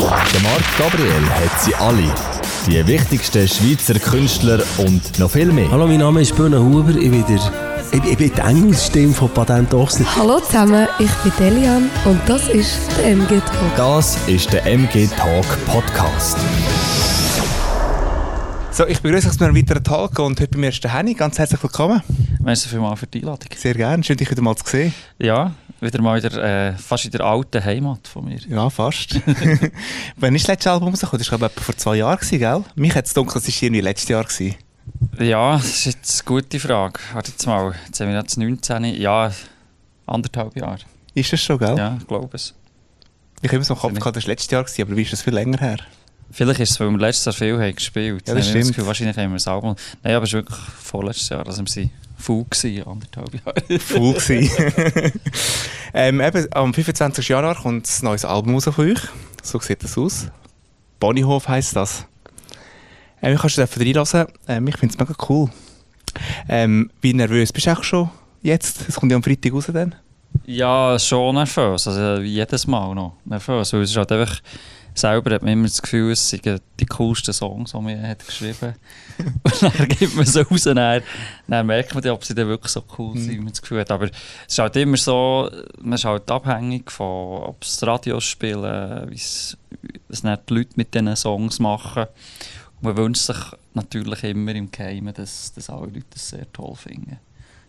Der 0.00 0.40
Marc 0.42 0.78
Gabriel 0.78 1.28
hat 1.28 1.60
sie 1.60 1.74
alle. 1.74 2.14
Die 2.66 2.86
wichtigsten 2.86 3.48
Schweizer 3.48 3.98
Künstler 3.98 4.60
und 4.78 5.18
noch 5.18 5.30
viel 5.30 5.50
mehr. 5.50 5.68
Hallo, 5.72 5.88
mein 5.88 5.98
Name 5.98 6.20
ist 6.20 6.36
Böhne 6.36 6.60
Huber. 6.62 6.90
Ich 6.90 7.10
bin, 7.10 7.24
der, 7.26 7.40
ich, 7.90 8.04
ich 8.04 8.16
bin 8.16 8.32
die 8.32 8.40
Engelsstimme 8.40 9.12
von 9.12 9.28
Patent 9.30 9.74
Ochsner. 9.74 10.06
Hallo 10.16 10.38
zusammen, 10.38 10.86
ich 11.00 11.10
bin 11.10 11.32
Delian 11.38 11.90
und 12.04 12.20
das 12.26 12.46
ist 12.48 12.78
der 12.98 13.12
MG 13.12 13.40
Talk. 13.40 13.76
Das 13.76 14.16
ist 14.28 14.52
der 14.52 14.64
MG 14.66 15.08
Talk 15.16 15.46
Podcast. 15.66 16.36
So, 18.78 18.86
ich 18.86 19.00
begrüße 19.00 19.26
euch 19.28 19.36
zu 19.36 19.44
einem 19.44 19.56
weiteren 19.56 19.82
Talk 19.82 20.20
und 20.20 20.38
heute 20.40 20.52
bei 20.52 20.58
mir 20.58 20.68
ist 20.68 20.84
der 20.84 20.94
Henny. 20.94 21.12
Ganz 21.12 21.36
herzlich 21.36 21.60
willkommen. 21.60 22.00
Merci 22.40 22.68
vielmals 22.68 23.00
für 23.00 23.08
die 23.08 23.18
Einladung. 23.18 23.48
Sehr 23.56 23.74
gerne, 23.74 24.04
schön 24.04 24.16
dich 24.16 24.30
wieder 24.30 24.40
mal 24.40 24.54
zu 24.54 24.64
sehen. 24.68 24.94
Ja, 25.18 25.52
wieder 25.80 26.00
mal 26.00 26.22
wieder, 26.22 26.68
äh, 26.68 26.74
fast 26.74 27.04
in 27.04 27.10
der 27.10 27.22
alten 27.22 27.64
Heimat 27.64 28.06
von 28.06 28.26
mir. 28.26 28.38
Ja, 28.48 28.70
fast. 28.70 29.16
Wann 30.16 30.32
ist 30.32 30.44
das 30.44 30.52
letzte 30.52 30.70
Album 30.70 30.90
rausgekommen? 30.90 31.18
Das 31.18 31.32
war 31.32 31.38
glaube 31.38 31.54
ich 31.56 31.64
vor 31.64 31.76
zwei 31.76 31.96
Jahren, 31.96 32.20
gell? 32.30 32.64
Mich 32.76 32.94
hat 32.94 33.06
es 33.06 33.14
dunkel, 33.14 33.38
es 33.38 33.48
war 33.48 33.62
irgendwie 33.64 33.80
letztes 33.80 34.10
Jahr. 34.10 34.22
Gewesen. 34.22 34.54
Ja, 35.18 35.56
das 35.56 35.66
ist 35.66 35.84
jetzt 35.86 36.20
eine 36.20 36.40
gute 36.40 36.60
Frage. 36.60 37.00
Warte 37.14 37.32
jetzt 37.32 37.46
mal, 37.48 37.74
jetzt 37.84 37.98
haben 37.98 38.10
wir 38.10 38.16
jetzt 38.16 38.38
19, 38.38 38.84
ja, 38.94 39.32
anderthalb 40.06 40.56
Jahre. 40.56 40.78
Ist 41.14 41.32
das 41.32 41.42
schon, 41.42 41.58
gell? 41.58 41.76
Ja, 41.76 41.96
ich 41.98 42.06
glaube 42.06 42.28
es. 42.32 42.54
Ich 43.42 43.48
habe 43.48 43.56
immer 43.56 43.64
so 43.64 43.74
im 43.74 43.80
Kopf 43.80 43.94
gehabt, 43.94 44.16
das 44.16 44.22
war 44.22 44.28
letztes 44.28 44.52
Jahr, 44.52 44.62
gewesen, 44.62 44.82
aber 44.82 44.96
wie 44.96 45.02
ist 45.02 45.12
das 45.12 45.22
viel 45.22 45.34
länger 45.34 45.58
her? 45.58 45.78
Vielleicht 46.30 46.60
ist 46.60 46.70
es, 46.72 46.80
weil 46.80 46.90
wir 46.90 46.98
letztes 46.98 47.24
Jahr 47.24 47.32
viel 47.32 47.60
haben 47.60 47.74
gespielt 47.74 48.06
Ja, 48.06 48.16
das 48.16 48.24
Dann 48.24 48.34
habe 48.34 48.40
ich 48.40 48.48
stimmt. 48.48 48.68
Gefühl, 48.68 48.86
wahrscheinlich 48.86 49.16
haben 49.16 49.30
wir 49.30 49.36
das 49.36 49.48
Album... 49.48 49.76
Nein, 50.02 50.14
aber 50.14 50.24
es 50.24 50.32
war 50.32 50.40
wirklich 50.40 50.58
vorletztes 50.58 51.28
Jahr, 51.30 51.46
also 51.46 51.64
wir 51.64 51.76
waren 51.76 51.90
full 52.18 52.44
gewesen, 52.50 52.86
anderthalb 52.86 53.34
Jahre. 53.34 53.78
Full 53.78 54.14
gewesen. 54.14 55.12
ähm, 55.94 56.20
eben, 56.20 56.46
am 56.52 56.74
25. 56.74 57.28
Januar 57.28 57.54
kommt 57.54 57.86
ein 57.88 58.04
neues 58.04 58.24
Album 58.24 58.54
raus 58.54 58.64
von 58.64 58.90
euch. 58.90 59.00
So 59.42 59.58
sieht 59.60 59.82
das 59.82 59.96
aus. 59.96 60.26
Bonnyhof 61.00 61.48
heisst 61.48 61.76
das. 61.76 62.04
Ähm, 63.22 63.34
ich 63.34 63.40
kannst 63.40 63.56
du 63.56 63.62
dafür 63.62 63.84
reinlassen. 63.84 64.26
Ähm, 64.46 64.66
ich 64.68 64.76
finde 64.76 64.94
es 64.94 64.98
mega 64.98 65.14
cool. 65.28 65.48
Ähm, 66.48 66.90
wie 67.00 67.14
nervös 67.14 67.52
bist 67.52 67.66
du 67.66 67.72
auch 67.72 67.82
schon 67.82 68.10
jetzt? 68.42 68.88
Es 68.88 68.96
kommt 68.96 69.12
ja 69.12 69.16
am 69.16 69.22
Freitag 69.22 69.52
raus 69.52 69.70
dann. 69.72 69.94
Ja, 70.44 70.98
schon 70.98 71.34
nervös. 71.34 71.86
Also 71.86 72.22
jedes 72.22 72.66
Mal 72.66 72.94
noch 72.94 73.14
nervös. 73.24 73.72
Weil 73.72 73.82
es 73.82 73.90
ist 73.90 73.96
halt 73.96 74.10
einfach, 74.12 74.40
selber 74.98 75.34
hat 75.34 75.42
man 75.42 75.52
immer 75.52 75.68
das 75.68 75.80
Gefühl, 75.80 76.12
es 76.12 76.28
sind 76.28 76.44
die 76.44 76.86
coolsten 76.86 77.32
Songs, 77.32 77.72
die 77.72 77.80
man 77.80 78.06
hat 78.06 78.26
geschrieben 78.26 78.74
Und 79.42 79.62
dann 79.62 79.88
gibt 79.88 80.14
man 80.14 80.24
sie 80.26 80.42
raus 80.42 80.66
und 80.66 80.76
dann, 80.76 81.02
dann 81.46 81.66
merkt 81.66 81.94
man, 81.94 82.06
ob 82.08 82.24
sie 82.24 82.34
dann 82.34 82.48
wirklich 82.48 82.72
so 82.72 82.84
cool 82.98 83.16
sind, 83.16 83.30
wie 83.30 83.38
man 83.38 83.48
das 83.48 83.62
Gefühl 83.62 83.80
hat. 83.80 83.90
Aber 83.90 84.06
es 84.06 84.12
ist 84.46 84.58
halt 84.58 84.76
immer 84.76 84.96
so, 84.96 85.50
man 85.80 85.94
ist 85.94 86.04
halt 86.04 86.30
abhängig 86.30 86.90
von, 86.90 87.42
ob 87.42 87.62
es 87.62 87.84
Radios 87.84 88.24
spielen, 88.24 89.10
wie 89.10 89.14
es 89.14 89.56
die 89.70 90.54
Leute 90.54 90.70
mit 90.76 90.94
diesen 90.94 91.16
Songs 91.16 91.58
machen. 91.58 92.06
Und 92.76 92.82
man 92.82 92.96
wünscht 92.96 93.22
sich 93.22 93.38
natürlich 93.74 94.22
immer 94.24 94.54
im 94.54 94.70
Geheimen, 94.70 95.14
dass, 95.14 95.52
dass 95.52 95.70
alle 95.70 95.86
Leute 95.86 96.06
das 96.10 96.28
sehr 96.28 96.50
toll 96.52 96.76
finden. 96.76 97.18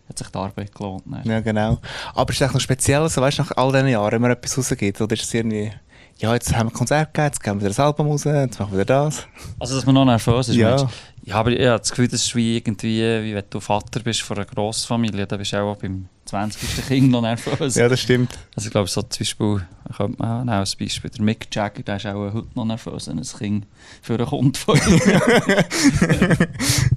Hat 0.07 0.17
sich 0.17 0.27
die 0.27 0.37
Arbeit 0.37 0.73
gelohnt. 0.73 1.03
dann. 1.05 1.23
Ja, 1.23 1.39
genau. 1.39 1.79
Aber 2.15 2.31
ist 2.31 2.41
es 2.41 2.53
noch 2.53 2.59
speziell, 2.59 3.07
so, 3.09 3.21
weißt, 3.21 3.39
nach 3.39 3.51
all 3.57 3.71
diesen 3.71 3.89
Jahren, 3.89 4.13
wenn 4.13 4.21
man 4.21 4.31
etwas 4.31 4.57
rausgeht? 4.57 4.99
Oder 5.01 5.13
ist 5.13 5.23
es 5.23 5.33
irgendwie, 5.33 5.71
ja, 6.19 6.33
jetzt 6.33 6.53
haben 6.53 6.67
wir 6.67 6.71
ein 6.71 6.77
Konzert 6.77 7.13
gegeben, 7.13 7.27
jetzt 7.27 7.41
geben 7.41 7.55
wir 7.57 7.61
wieder 7.61 7.69
das 7.69 7.79
Album 7.79 8.07
raus, 8.07 8.25
jetzt 8.25 8.59
machen 8.59 8.71
wir 8.73 8.79
wieder 8.79 9.05
das? 9.05 9.25
Also, 9.57 9.75
dass 9.75 9.85
man 9.85 9.95
noch 9.95 10.05
nervös 10.05 10.49
ist. 10.49 10.55
Ja. 10.55 10.89
ich 11.23 11.33
habe 11.33 11.55
das 11.55 11.89
Gefühl, 11.89 12.09
das 12.09 12.25
ist 12.25 12.35
wie 12.35 12.57
irgendwie, 12.57 12.99
wie 13.23 13.33
wenn 13.33 13.43
du 13.49 13.61
Vater 13.61 14.01
bist 14.01 14.21
von 14.23 14.37
einer 14.37 14.45
Grossfamilie, 14.45 15.25
dann 15.25 15.39
bist 15.39 15.53
du 15.53 15.61
auch 15.61 15.77
beim 15.77 16.09
20. 16.25 16.87
Kind 16.87 17.09
noch 17.09 17.21
nervös. 17.21 17.75
Ja, 17.75 17.87
das 17.87 18.01
stimmt. 18.01 18.37
Also 18.53 18.67
ich 18.67 18.71
glaube, 18.71 18.89
so 18.89 19.01
zum 19.01 19.19
Beispiel, 19.19 19.65
könnte 19.95 20.15
man 20.19 20.39
nehmen, 20.39 20.49
als 20.49 20.75
Beispiel, 20.75 21.09
der 21.09 21.23
Mick 21.23 21.47
Jagger, 21.55 21.83
der 21.83 21.95
ist 21.95 22.05
auch 22.05 22.33
heute 22.33 22.47
noch 22.53 22.65
nervös, 22.65 23.07
wenn 23.07 23.17
ein 23.19 23.23
Kind 23.23 23.65
für 24.01 24.15
einen 24.15 24.25
Kunden 24.25 24.55
von 24.55 24.77
ihm. 24.77 25.01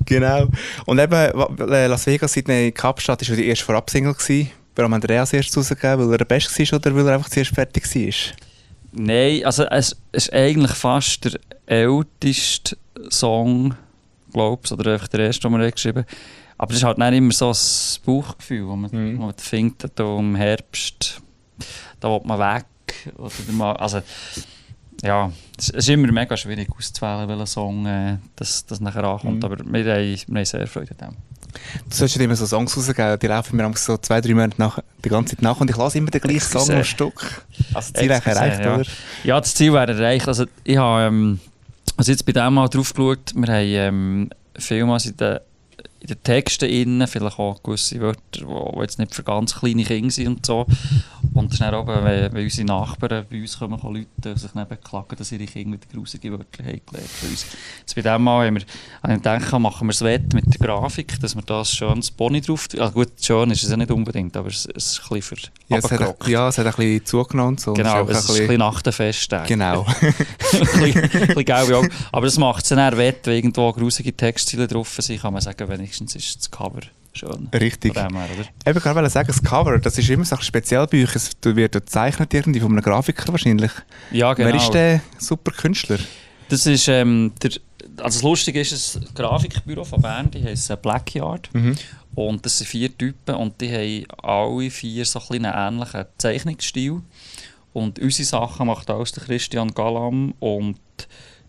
Genau. 0.04 0.48
Und 0.84 0.98
eben, 0.98 1.14
äh, 1.14 1.86
Las 1.86 2.06
Vegas, 2.06 2.32
Sydney, 2.32 2.72
Kapstadt, 2.72 3.22
war 3.22 3.28
ja 3.28 3.36
die 3.36 3.46
erste 3.48 3.64
Vorabsingle. 3.64 4.12
gewesen. 4.12 4.50
Warum 4.74 4.92
als 4.94 5.32
erstes 5.32 5.56
rausgegeben? 5.56 6.06
Weil 6.06 6.12
er 6.12 6.18
der 6.18 6.24
Beste 6.24 6.50
war 6.58 6.78
oder 6.78 6.94
weil 6.94 7.06
er 7.06 7.14
einfach 7.14 7.30
zuerst 7.30 7.54
fertig 7.54 7.84
war? 7.84 8.34
Nein, 8.92 9.44
also 9.44 9.64
es 9.64 9.96
ist 10.12 10.32
eigentlich 10.32 10.72
fast 10.72 11.24
der 11.24 11.40
älteste 11.66 12.76
Song, 13.08 13.74
glaube 14.32 14.62
ich, 14.64 14.72
oder 14.72 14.92
einfach 14.94 15.08
der 15.08 15.20
erste, 15.20 15.48
den 15.48 15.58
wir 15.58 15.70
geschrieben 15.70 16.04
haben. 16.04 16.16
Aber 16.58 16.70
es 16.72 16.78
ist 16.78 16.84
halt 16.84 16.98
nicht 16.98 17.12
immer 17.14 17.32
so 17.32 17.50
ein 17.50 18.04
Bauchgefühl, 18.04 18.66
wo 18.68 18.76
man, 18.76 18.90
Mhm. 18.92 19.18
wo 19.18 19.22
man 19.26 19.34
findet, 19.36 19.98
da 19.98 20.18
im 20.18 20.34
Herbst, 20.36 21.20
da 22.00 22.08
will 22.10 22.20
man 22.24 22.38
weg. 22.38 22.66
Oder 23.16 23.32
mal, 23.52 23.72
also, 23.76 24.02
ja, 25.02 25.32
es 25.58 25.70
ist 25.70 25.88
immer 25.88 26.12
mega 26.12 26.36
schwierig 26.36 26.68
auszuwählen, 26.76 27.28
welcher 27.28 27.46
Song 27.46 27.86
äh, 27.86 28.18
das, 28.36 28.64
das 28.66 28.80
nachher 28.80 29.04
ankommt. 29.04 29.38
Mhm. 29.38 29.44
Aber 29.44 29.58
wir 29.58 29.64
haben, 29.94 30.22
wir 30.26 30.38
haben 30.38 30.44
sehr 30.44 30.66
Freude 30.66 30.94
an 31.00 31.08
dem. 31.08 31.16
Du 31.88 31.96
sollst 31.96 32.16
ja 32.16 32.22
immer 32.22 32.36
so 32.36 32.46
Songs 32.46 32.76
rausgeben, 32.76 33.18
die 33.18 33.26
laufen 33.26 33.56
mir 33.56 33.70
so 33.76 33.96
zwei, 33.98 34.20
drei 34.20 34.34
Monate 34.34 34.54
nach, 34.58 34.78
die 35.04 35.08
ganze 35.08 35.36
Zeit 35.36 35.42
nach 35.42 35.60
und 35.60 35.70
ich 35.70 35.76
lasse 35.76 35.98
immer 35.98 36.10
den 36.10 36.20
gleichen 36.20 36.40
Song 36.40 36.70
am 36.70 36.84
Stück. 36.84 37.44
Also 37.74 37.92
Ziel 37.92 38.10
eigentlich 38.12 38.26
Excuse, 38.26 38.36
erreicht, 38.36 38.64
ja. 38.64 38.74
oder? 38.74 38.84
Ja, 39.24 39.40
das 39.40 39.54
Ziel 39.54 39.72
wäre 39.72 39.92
erreicht. 39.92 40.28
Also, 40.28 40.46
ich 40.64 40.76
habe 40.76 41.02
ähm, 41.02 41.40
also 41.96 42.10
jetzt 42.10 42.24
bei 42.24 42.32
dem 42.32 42.54
mal 42.54 42.68
drauf 42.68 42.94
geschaut, 42.94 43.32
wir 43.34 43.52
haben 43.52 43.64
ähm, 43.64 44.30
vielmals 44.56 45.06
in 45.06 45.16
den, 45.16 45.38
in 46.02 46.08
den 46.08 46.22
Texten 46.24 46.68
innen, 46.68 47.06
vielleicht 47.06 47.38
auch 47.38 47.62
gewisse 47.62 48.00
Wörter, 48.00 48.18
die 48.32 48.80
jetzt 48.80 48.98
nicht 48.98 49.14
für 49.14 49.22
ganz 49.22 49.54
kleine 49.54 49.84
Kinder 49.84 50.10
sind 50.10 50.26
und 50.26 50.44
so. 50.44 50.66
Und 51.32 51.52
ist 51.52 51.60
dann 51.60 51.74
oben, 51.74 52.04
wenn, 52.04 52.32
wenn 52.32 52.42
unsere 52.42 52.66
Nachbarn 52.66 53.24
bei 53.30 53.40
uns 53.40 53.58
kommen, 53.58 53.78
Leute 53.82 54.36
sich 54.36 54.52
neben 54.54 54.80
klagen, 54.80 55.16
dass 55.16 55.30
ihre 55.30 55.44
Kinder 55.44 55.78
wieder 55.78 55.86
grusige 55.94 56.32
Wörter 56.32 56.64
haben 56.64 56.80
gelernt 56.84 57.08
für 57.08 57.26
uns. 57.26 57.46
Jetzt 57.80 57.94
bei 57.94 58.02
dem 58.02 58.22
Mal 58.22 58.46
haben 58.46 58.56
wir, 58.56 58.62
habe 59.02 59.12
ich 59.12 59.18
gedacht, 59.22 59.58
machen 59.60 59.86
wir 59.86 59.92
das 59.92 60.02
Wett 60.02 60.34
mit 60.34 60.44
der 60.52 60.66
Grafik, 60.66 61.20
dass 61.20 61.36
wir 61.36 61.42
das 61.42 61.72
schönes 61.72 62.10
Boni 62.10 62.40
drauf. 62.40 62.66
Also 62.76 62.92
gut, 62.92 63.12
schön 63.20 63.50
ist 63.52 63.62
es 63.62 63.70
ja 63.70 63.76
nicht 63.76 63.92
unbedingt, 63.92 64.36
aber 64.36 64.48
es, 64.48 64.68
es 64.74 64.92
ist 64.92 65.02
ein 65.02 65.20
bisschen 65.20 65.36
für 65.36 65.50
Ja, 65.68 65.78
es 65.78 65.90
hat, 65.90 66.28
ja, 66.28 66.48
es 66.48 66.58
hat 66.58 66.66
ein 66.66 66.72
bisschen 66.72 67.06
zugenommen 67.06 67.58
so. 67.58 67.74
Genau, 67.74 68.02
es 68.08 68.18
es 68.18 68.18
ist 68.18 68.24
ist 68.24 68.30
auch 68.30 68.34
ein 68.34 68.40
bisschen 68.40 68.58
nach 68.58 68.82
den 68.82 68.92
Festtagen. 68.92 69.46
Genau. 69.46 69.86
ein 70.00 70.14
bisschen, 70.52 71.02
ein 71.02 71.10
bisschen 71.10 71.44
gelbe 71.44 71.76
Augen. 71.76 71.90
Aber 72.10 72.26
das 72.26 72.38
macht 72.38 72.64
es 72.64 72.70
dann 72.70 72.96
wett, 72.96 73.20
wenn 73.24 73.36
irgendwo 73.36 73.72
grusige 73.72 74.14
Textziele 74.16 74.66
drauf 74.66 74.96
sind, 74.98 75.22
kann 75.22 75.32
man 75.32 75.40
sagen, 75.40 75.68
wenigstens 75.92 76.14
ist 76.14 76.36
das 76.38 76.50
Cover 76.50 76.80
schön. 77.12 77.48
Richtig. 77.52 77.94
Her? 77.94 78.08
Eben, 78.66 78.78
ich 78.78 78.84
wollte 78.84 79.10
sagen, 79.10 79.26
das 79.26 79.42
Cover, 79.42 79.78
das 79.78 79.98
ist 79.98 80.08
immer 80.08 80.24
so 80.24 80.36
speziell 80.38 80.86
bei 80.86 81.02
euch. 81.02 81.14
Es 81.14 81.30
wird 81.42 81.72
gezeichnet 81.72 82.32
irgendwie 82.32 82.60
von 82.60 82.72
einem 82.72 82.82
Grafiker 82.82 83.30
wahrscheinlich. 83.30 83.70
Ja, 84.10 84.32
genau. 84.32 84.48
Wer 84.48 84.54
ist 84.56 84.70
der 84.70 85.02
super 85.18 85.52
Künstler? 85.52 85.98
Das 86.48 86.66
ist, 86.66 86.88
ähm, 86.88 87.32
der, 87.42 87.50
also 87.98 88.18
das 88.18 88.22
Lustige 88.22 88.60
ist, 88.60 88.96
ein 88.96 89.06
Grafikbüro 89.14 89.84
von 89.84 90.00
Bern, 90.00 90.30
die 90.30 90.42
heisst 90.42 90.80
Blackyard. 90.80 91.50
Mhm. 91.52 91.76
Und 92.14 92.44
das 92.44 92.58
sind 92.58 92.66
vier 92.66 92.96
Typen 92.96 93.34
und 93.34 93.60
die 93.60 93.70
haben 93.70 94.06
alle 94.22 94.70
vier 94.70 95.04
so 95.04 95.20
ein 95.30 95.44
einen 95.44 95.76
ähnlichen 95.76 96.04
Zeichnungsstil. 96.16 97.02
Und 97.74 97.98
unsere 97.98 98.26
Sachen 98.26 98.66
macht 98.66 98.90
alles 98.90 99.12
der 99.12 99.24
Christian 99.24 99.72
Galam 99.72 100.34
und 100.40 100.78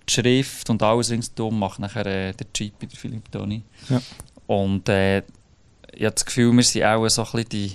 die 0.07 0.11
Schrift 0.11 0.69
und 0.69 0.81
alles 0.83 1.11
ringsum 1.11 1.57
macht 1.57 1.79
nachher 1.79 2.05
äh, 2.05 2.33
der 2.33 2.47
Jeepy, 2.55 2.87
der 2.87 2.97
Philipp 2.97 3.31
Toni. 3.31 3.63
Ja. 3.89 4.01
Und 4.47 4.89
äh, 4.89 5.19
ich 5.93 6.03
habe 6.03 6.11
das 6.15 6.25
Gefühl, 6.25 6.51
wir 6.55 6.63
sind 6.63 6.83
auch 6.83 7.07
so 7.09 7.21
ein 7.23 7.31
bisschen 7.31 7.49
die, 7.49 7.71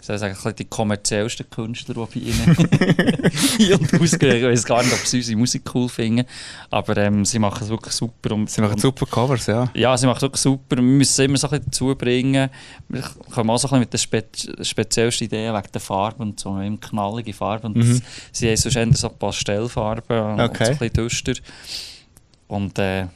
soll 0.00 0.14
ich 0.16 0.20
sagen, 0.20 0.32
ein 0.34 0.36
bisschen 0.36 0.56
die 0.56 0.64
kommerziellsten 0.66 1.50
Künstler, 1.50 1.94
die 2.14 2.20
bei 2.20 2.26
ihnen 2.26 3.30
hier 3.58 3.80
und 3.80 3.92
ausgehen. 4.00 4.36
Ich 4.36 4.44
weiß 4.44 4.64
gar 4.64 4.82
nicht, 4.82 4.92
ob 4.92 5.00
sie 5.00 5.16
unsere 5.18 5.36
Musik 5.38 5.62
cool 5.74 5.88
finden, 5.88 6.24
aber 6.70 6.96
ähm, 6.98 7.24
sie 7.24 7.40
machen 7.40 7.64
es 7.64 7.68
wirklich 7.68 7.92
super. 7.94 8.32
Und, 8.34 8.48
Sie 8.48 8.60
machen 8.60 8.74
und, 8.74 8.80
super 8.80 9.06
Covers, 9.06 9.46
ja. 9.46 9.68
ja, 9.74 9.96
sie 9.98 10.06
macht 10.06 10.18
es 10.18 10.22
wirklich 10.22 10.40
super. 10.42 10.76
Wir 10.76 10.82
müssen 10.82 11.24
immer 11.24 11.36
so 11.36 11.48
ein 11.48 11.50
bisschen 11.50 11.64
dazu 11.66 11.94
bringen. 11.96 12.48
Wir 12.88 13.02
kommen 13.34 13.50
auch 13.50 13.58
so 13.58 13.68
ein 13.68 13.80
bisschen 13.80 13.80
mit 13.80 13.92
den 13.92 13.98
spe 14.54 14.64
speziellsten 14.64 15.24
Ideen 15.24 15.52
wegen 15.54 15.72
der 15.72 15.80
Farben 15.80 16.22
und 16.22 16.38
so. 16.40 16.56
Immer 16.60 16.78
knallige 16.78 17.32
Farben. 17.32 17.74
Und 17.74 17.76
Mhm. 17.76 18.00
das- 18.00 18.02
Sie 18.32 18.48
haben 18.48 18.56
sonst 18.56 19.00
so 19.00 19.08
Pastellfarben 19.08 20.20
und 20.34 20.40
Okay. 20.40 20.64
so 20.66 20.70
ein 20.70 20.78
bisschen 20.78 20.92
düster. 20.94 21.34
Und 22.46 22.78
äh, 22.78 23.06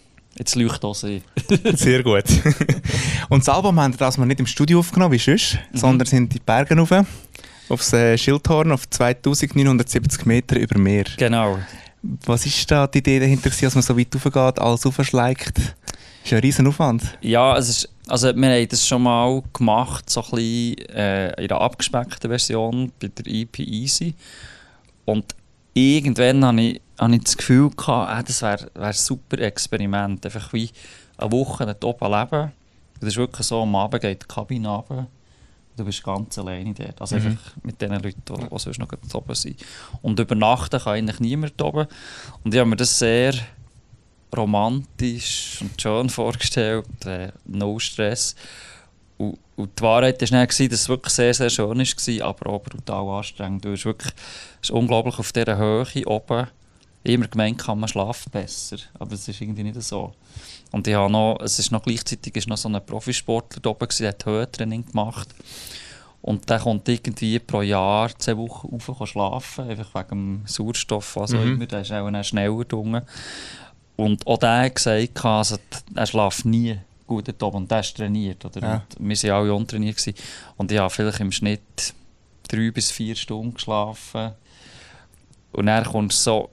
jetzt 0.40 0.54
leuchtet 0.56 0.84
auch 0.84 0.94
sie. 0.94 1.22
Sehr 1.74 2.02
gut. 2.02 2.24
und 3.28 3.46
das 3.46 3.48
Album 3.54 3.78
haben 3.78 3.92
wir 3.94 3.98
das 3.98 4.18
mal 4.18 4.26
nicht 4.26 4.40
im 4.40 4.46
Studio 4.46 4.80
aufgenommen, 4.80 5.12
wie 5.12 5.18
sonst, 5.18 5.58
Mhm. 5.72 5.78
sondern 5.78 6.06
sind 6.06 6.22
in 6.24 6.28
die 6.30 6.40
Berge 6.40 6.76
rauf. 6.76 6.90
Aufs 7.68 7.92
äh, 7.92 8.18
Schildhorn 8.18 8.72
auf 8.72 8.88
2970 8.90 10.26
Meter 10.26 10.58
über 10.58 10.76
Meer. 10.78 11.04
Genau. 11.16 11.58
Was 12.02 12.46
ist 12.46 12.68
da 12.70 12.86
die 12.86 12.98
Idee 12.98 13.20
dahinter, 13.20 13.50
dass 13.50 13.74
man 13.74 13.82
so 13.82 13.96
weit 13.96 14.08
raufgeht, 14.14 14.58
alles 14.58 14.86
aufschlägt? 14.86 15.58
ist 16.24 16.30
ja 16.32 16.38
ein 16.38 16.42
riesen 16.42 16.66
Aufwand. 16.66 17.02
Ja, 17.20 17.56
es 17.56 17.68
ist, 17.68 17.88
also 18.08 18.34
wir 18.34 18.50
haben 18.50 18.68
das 18.68 18.86
schon 18.86 19.02
mal 19.02 19.42
gemacht, 19.52 20.08
so 20.10 20.22
ein 20.22 20.30
bisschen 20.30 20.78
äh, 20.96 21.28
in 21.44 21.50
einer 21.50 21.60
abgespeckten 21.60 22.30
Version 22.30 22.90
bei 23.00 23.08
der 23.08 23.26
EP 23.26 23.58
Easy. 23.60 24.14
Und 25.04 25.34
irgendwann 25.74 26.44
hatte 26.44 26.60
ich, 26.60 26.80
habe 27.00 27.14
ich 27.16 27.24
das 27.24 27.36
Gefühl, 27.36 27.70
gehabt, 27.70 28.20
äh, 28.20 28.24
das 28.24 28.42
wäre 28.42 28.70
wär 28.74 28.86
ein 28.88 28.92
super 28.92 29.38
Experiment. 29.38 30.24
Einfach 30.24 30.52
wie 30.52 30.70
eine 31.16 31.32
Woche 31.32 31.64
dort 31.66 31.84
oben 31.84 32.12
leben. 32.12 32.52
Das 33.00 33.08
ist 33.08 33.16
wirklich 33.16 33.46
so, 33.46 33.62
am 33.62 33.74
Abend 33.74 34.02
geht 34.02 34.22
die 34.22 34.26
Kabine 34.28 34.68
runter. 34.68 35.06
du 35.76 35.84
bist 35.86 36.02
ganz 36.02 36.36
alleine 36.38 36.74
dort. 36.74 37.00
Also 37.00 37.16
Mhm. 37.16 37.26
einfach 37.26 37.52
mit 37.62 37.80
den 37.80 37.92
Leuten, 37.92 38.22
die, 38.28 38.34
die 38.34 38.58
sonst 38.58 38.78
noch 38.78 38.88
dort 38.88 39.14
oben 39.14 39.34
sind. 39.34 39.56
Und 40.02 40.20
übernachten 40.20 40.78
kann 40.78 40.92
eigentlich 40.92 41.20
niemand 41.20 41.62
oben. 41.62 41.86
Und 42.44 42.52
ich 42.52 42.60
habe 42.60 42.68
mir 42.68 42.76
das 42.76 42.98
sehr 42.98 43.32
romantisch 44.36 45.58
und 45.62 45.80
schön 45.80 46.10
vorgestellt, 46.10 47.06
äh, 47.06 47.32
no 47.46 47.78
Stress. 47.78 48.34
Und, 49.16 49.38
und 49.56 49.78
die 49.78 49.82
Wahrheit 49.82 50.20
war 50.20 50.28
dann, 50.28 50.46
dass 50.46 50.60
es 50.60 50.88
wirklich 50.88 51.14
sehr, 51.14 51.32
sehr 51.32 51.50
schön 51.50 51.78
war, 51.78 52.26
aber 52.28 52.50
auch 52.50 52.62
brutal 52.62 53.18
anstrengend. 53.18 53.64
Du 53.64 53.72
hast 53.72 53.84
wirklich, 53.86 54.12
ist 54.60 54.70
unglaublich 54.70 55.18
auf 55.18 55.32
dieser 55.32 55.56
Höhe 55.56 56.06
oben. 56.06 56.46
Immer 57.02 57.28
gemeint, 57.28 57.66
man 57.66 57.88
schlafen 57.88 58.30
besser, 58.30 58.76
aber 58.98 59.14
es 59.14 59.26
ist 59.26 59.40
irgendwie 59.40 59.62
nicht 59.62 59.80
so. 59.82 60.12
Und 60.70 60.86
ich 60.86 60.94
habe 60.94 61.10
noch, 61.10 61.38
es 61.42 61.58
ist 61.58 61.72
noch 61.72 61.82
gleichzeitig 61.82 62.36
ist 62.36 62.46
noch 62.48 62.58
so 62.58 62.68
ein 62.68 62.84
Profisportler 62.84 63.60
da 63.62 63.70
oben, 63.70 63.80
gewesen, 63.88 64.02
der 64.02 64.10
hat 64.10 64.26
Höhentraining 64.26 64.86
gemacht. 64.86 65.28
Und 66.22 66.48
der 66.50 66.58
kommt 66.58 66.86
irgendwie 66.88 67.38
pro 67.38 67.62
Jahr 67.62 68.10
zehn 68.18 68.36
Wochen 68.36 68.68
rauf 68.68 69.08
schlafen, 69.08 69.70
einfach 69.70 69.94
wegen 69.94 70.08
dem 70.08 70.42
Sauerstoff, 70.46 71.16
was 71.16 71.32
auch 71.32 71.38
Mhm. 71.38 71.54
immer. 71.54 71.66
Der 71.66 71.80
ist 71.80 71.92
auch 71.92 72.10
dann 72.10 72.22
schneller 72.22 72.56
gedungen. 72.58 73.02
Und 73.96 74.26
auch 74.26 74.38
der 74.38 74.64
hat 74.64 74.74
gesagt, 74.74 75.24
also, 75.24 75.56
er 75.94 76.06
schläft 76.06 76.44
nie 76.44 76.78
gut 77.06 77.28
dort 77.28 77.42
oben. 77.42 77.56
Und 77.58 77.70
der 77.70 77.80
ist 77.80 77.96
trainiert. 77.96 78.44
Oder? 78.44 78.60
Ja. 78.60 78.74
Und 78.98 79.08
wir 79.08 79.30
waren 79.30 79.42
alle 79.42 79.54
untrainiert. 79.54 79.96
Gewesen. 79.96 80.14
Und 80.58 80.70
ich 80.70 80.78
habe 80.78 80.90
vielleicht 80.90 81.20
im 81.20 81.32
Schnitt 81.32 81.94
drei 82.48 82.70
bis 82.70 82.90
vier 82.90 83.16
Stunden 83.16 83.54
geschlafen. 83.54 84.32
Und 85.52 85.66
kommst 85.84 86.18
du 86.18 86.22
so, 86.22 86.50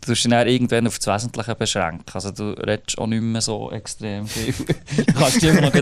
du 0.00 0.12
dich 0.12 0.22
dann 0.22 0.46
irgendwann 0.48 0.86
auf 0.86 0.98
das 0.98 1.06
Wesentliche 1.06 1.54
beschränken. 1.54 2.04
Also 2.12 2.30
du 2.30 2.50
redest 2.52 2.98
auch 2.98 3.06
nicht 3.06 3.22
mehr 3.22 3.40
so 3.40 3.70
extrem 3.70 4.26
viel. 4.26 4.54
du 4.96 5.12
kannst 5.12 5.36
dich 5.36 5.44
immer 5.44 5.62
noch 5.62 5.74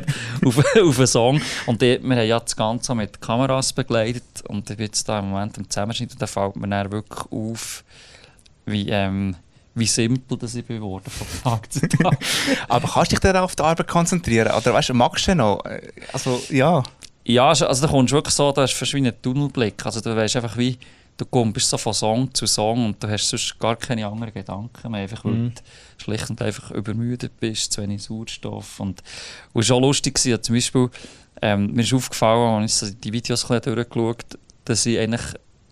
auf, 0.45 0.59
auf 0.83 0.99
einen 0.99 1.07
Song. 1.07 1.41
Und 1.67 1.83
die, 1.83 1.99
wir 2.03 2.17
haben 2.17 2.27
ja 2.27 2.41
das 2.41 2.57
Ganze 2.57 2.95
mit 2.95 3.21
Kameras 3.21 3.73
begleitet. 3.73 4.43
Und 4.49 4.69
ich 4.71 4.77
bin 4.77 4.87
jetzt 4.87 5.09
da 5.09 5.19
im 5.19 5.31
Moment 5.31 5.59
im 5.59 5.69
Zusammenschnitt 5.69 6.13
und 6.13 6.23
da 6.23 6.27
fällt 6.27 6.57
mir 6.57 6.69
dann 6.69 6.93
wirklich 6.93 7.21
auf, 7.31 7.85
wie, 8.67 8.89
ähm, 8.89 9.37
wie 9.75 9.87
simpel 9.87 10.37
das 10.39 10.55
ich 10.55 10.67
geworden 10.67 11.11
von 11.11 11.27
Tag 11.43 11.73
zu 11.73 11.89
Tag. 11.89 12.19
Aber 12.69 12.89
kannst 12.89 13.13
du 13.13 13.17
dich 13.17 13.21
dann 13.21 13.37
auf 13.37 13.57
die 13.57 13.63
Arbeit 13.63 13.89
konzentrieren? 13.89 14.53
Oder 14.53 14.75
weißt 14.75 14.91
du, 14.91 14.95
magst 14.95 15.27
du 15.29 15.35
noch? 15.35 15.65
Äh, 15.65 15.81
Also, 16.13 16.43
ja. 16.51 16.83
Ja, 17.25 17.49
also 17.51 17.69
also 17.69 17.87
da 17.87 17.93
kommst 17.93 18.11
du 18.11 18.17
wirklich 18.17 18.35
so, 18.35 18.51
da 18.51 18.67
wie 18.67 18.97
einen 18.97 19.23
Tunnelblick. 19.23 19.87
Also 19.87 20.01
du 20.01 20.15
weißt 20.15 20.37
einfach 20.37 20.57
wie, 20.59 20.77
du 21.25 21.29
kommst 21.31 21.69
so 21.71 21.79
von 21.79 21.93
Song 21.95 22.35
zu 22.35 22.47
Song 22.47 22.87
und 22.87 23.03
du 23.03 23.09
hast 23.09 23.29
sonst 23.29 23.59
gar 23.59 23.77
keine 23.77 24.07
anderen 24.07 24.33
Gedanken 24.35 24.91
mehr, 24.91 25.03
einfach 25.03 25.25
weil 25.25 25.33
Mhm. 25.33 25.53
du 25.55 26.05
schlicht 26.05 26.31
und 26.31 26.43
einfach 26.43 26.71
übermüdet 26.73 27.39
bist, 27.41 27.73
zu 27.73 27.83
wenig 27.83 28.03
Sauerstoff. 28.03 28.81
Und, 28.81 29.03
es 29.55 29.69
war 29.71 29.77
auch 29.77 29.81
lustig, 29.81 30.15
gewesen, 30.15 30.43
zum 30.43 30.55
Beispiel, 30.55 30.91
ähm, 31.41 31.73
mir 31.73 31.83
ist 31.83 31.93
aufgefallen, 31.95 32.63
als 32.63 32.83
ich 32.83 32.99
die 33.01 33.13
Videos 33.13 33.47
durchgeschaut 33.47 33.97
habe, 33.97 34.17
dass 34.65 34.87
ich 34.87 34.99
eigentlich 34.99 35.23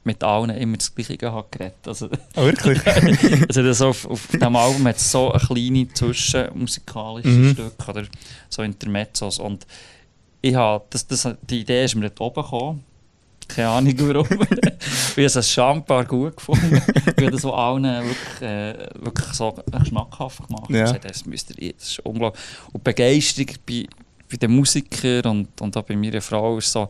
mit 0.02 0.24
allen 0.24 0.50
immer 0.50 0.78
das 0.78 0.94
Gleiche 0.94 1.30
habe 1.30 1.46
geredet. 1.50 1.86
Also, 1.86 2.08
Oh, 2.34 2.42
wirklich? 2.44 2.80
also 3.48 3.62
das 3.62 3.82
auf, 3.82 4.06
auf 4.06 4.26
diesem 4.28 4.56
Album 4.56 4.86
hat 4.86 4.96
es 4.96 5.10
so 5.10 5.30
eine 5.30 5.40
kleine 5.44 5.88
zwischenmusikalische 5.92 7.28
Mhm. 7.28 7.52
Stück 7.52 7.88
oder 7.88 8.04
so 8.48 8.62
Intermezzos 8.62 9.38
und 9.38 9.66
ich 10.42 10.54
habe, 10.54 10.84
das, 10.90 11.06
das, 11.06 11.28
die 11.42 11.60
Idee 11.60 11.84
ist 11.84 11.94
mir 11.96 12.08
dort 12.08 12.20
oben 12.20 12.42
gekommen. 12.42 12.84
Keine 13.54 13.68
Ahnung 13.68 13.94
warum. 13.98 14.26
ich 14.30 15.16
habe 15.16 15.24
es 15.24 15.50
schambar 15.50 16.04
gut 16.04 16.36
gefunden. 16.36 16.76
ich 16.76 17.06
habe 17.06 17.30
das 17.30 17.42
so 17.42 17.52
allen 17.54 17.84
wirklich, 17.84 18.42
äh, 18.42 18.88
wirklich 19.00 19.32
so 19.32 19.54
schmackhaft 19.86 20.46
gemacht. 20.46 20.70
Ja. 20.70 20.84
Ich 20.84 20.90
sagte, 20.90 21.08
das, 21.08 21.26
müsst 21.26 21.50
ihr, 21.58 21.72
das 21.72 21.88
ist 21.88 22.00
unglaublich. 22.00 22.42
Und 22.72 22.84
Begeisterung 22.84 23.54
bei, 23.66 23.86
bei 24.30 24.36
den 24.36 24.52
Musikern 24.52 25.26
und, 25.26 25.60
und 25.60 25.76
auch 25.76 25.82
bei 25.82 25.96
meiner 25.96 26.20
Frau 26.20 26.58
ist 26.58 26.72
so 26.72 26.88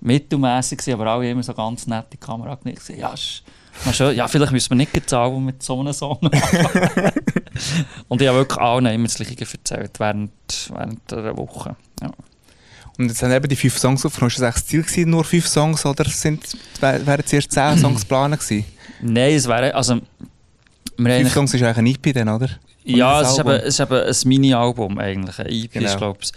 mittelmässig, 0.00 0.92
aber 0.92 1.14
auch 1.14 1.20
immer 1.20 1.42
so 1.42 1.54
ganz 1.54 1.86
nett 1.86 2.06
die 2.12 2.16
Kamera 2.16 2.54
genickt. 2.54 2.88
Ja, 2.90 3.12
ist 3.12 3.42
mal 3.84 3.92
schön. 3.92 4.16
ja, 4.16 4.26
vielleicht 4.28 4.52
müssen 4.52 4.70
wir 4.70 4.76
nicht 4.76 4.96
das 4.96 5.12
Album 5.12 5.44
mit 5.44 5.62
so 5.62 5.78
einem 5.78 5.92
Song 5.92 6.18
machen. 6.20 6.32
und 8.08 8.22
ich 8.22 8.28
habe 8.28 8.38
wirklich 8.38 8.58
allen 8.58 8.86
immer 8.86 9.04
das 9.04 9.16
Gleiche 9.16 9.36
erzählt 9.40 10.00
während, 10.00 10.32
während 10.72 11.10
der 11.10 11.36
Woche. 11.36 11.76
Ja. 12.02 12.10
Und 13.00 13.08
jetzt 13.08 13.22
haben 13.22 13.32
eben 13.32 13.48
die 13.48 13.56
fünf 13.56 13.78
Songs 13.78 14.04
aufgenommen. 14.04 14.28
Ist 14.28 14.36
das 14.38 14.42
eigentlich 14.44 14.54
das 14.56 14.66
Ziel 14.66 14.82
gewesen, 14.82 15.10
nur 15.10 15.24
fünf 15.24 15.46
Songs 15.46 15.86
oder 15.86 16.04
sind, 16.04 16.44
wär- 16.80 17.06
wären 17.06 17.24
zuerst 17.24 17.50
zehn 17.50 17.78
Songs 17.78 18.02
geplant 18.02 18.38
gewesen? 18.38 18.64
Nein, 19.00 19.34
es 19.34 19.48
wäre, 19.48 19.74
also, 19.74 20.00
Fünf 20.96 21.32
Songs 21.32 21.54
ist 21.54 21.62
eigentlich 21.62 21.78
ein 21.78 21.86
EP 21.86 22.14
dann, 22.14 22.28
oder? 22.28 22.50
ja, 22.84 23.20
das 23.22 23.28
es 23.28 23.32
ist, 23.34 23.40
eben, 23.40 23.50
es 23.50 23.66
ist 23.66 23.80
eben 23.80 23.94
ein 23.94 24.28
Mini-Album 24.28 24.98
eigentlich. 24.98 25.38
Ein 25.38 25.46
EP 25.46 25.72
Genau. 25.72 25.86
ist, 25.88 25.96
glaube 25.98 26.18
ich, 26.22 26.32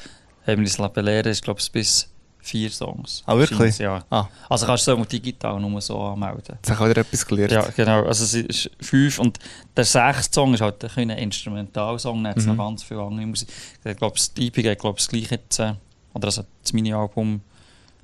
wir 0.48 0.58
uns 0.58 0.94
belehren, 0.94 1.32
ist, 1.32 1.44
glaube 1.44 1.60
ich, 1.60 1.70
bis 1.72 2.10
vier 2.40 2.70
Songs. 2.70 3.24
Ah, 3.26 3.38
wirklich? 3.38 3.78
Ja. 3.80 4.04
Ah, 4.10 4.28
Also 4.50 4.66
kannst 4.66 4.86
du 4.88 4.92
es 4.92 4.98
auch 4.98 5.06
digital 5.06 5.60
nur 5.60 5.80
so 5.82 6.00
anmelden. 6.02 6.44
jetzt 6.56 6.70
habe 6.72 6.84
ich 6.86 6.90
wieder 6.92 7.02
etwas 7.02 7.26
gelernt. 7.26 7.52
Ja, 7.52 7.66
genau. 7.76 8.04
Also 8.06 8.24
es 8.26 8.34
ist 8.34 8.70
fünf 8.82 9.20
und 9.20 9.40
der 9.76 9.86
sechste 9.86 10.34
Song 10.34 10.54
ist 10.54 10.62
halt 10.62 10.98
ein 10.98 11.10
Instrumentalsong, 11.10 12.24
dann 12.24 12.32
hat 12.32 12.38
es 12.38 12.46
Mhm. 12.46 12.56
noch 12.56 12.66
ganz 12.70 12.84
viele 12.84 13.02
andere 13.02 13.26
Musik. 13.28 13.48
Ich 13.84 13.98
glaube, 13.98 14.16
das 14.18 14.32
EP 14.38 14.54
geht 14.62 14.80
glaube 14.80 14.98
ich, 15.00 15.06
das 15.06 15.10
gleiche 15.10 15.36
jetzt, 15.36 15.60
äh, 15.60 15.74
oder 16.14 16.26
also 16.28 16.44
das 16.62 16.74
Mini-Album 16.74 17.42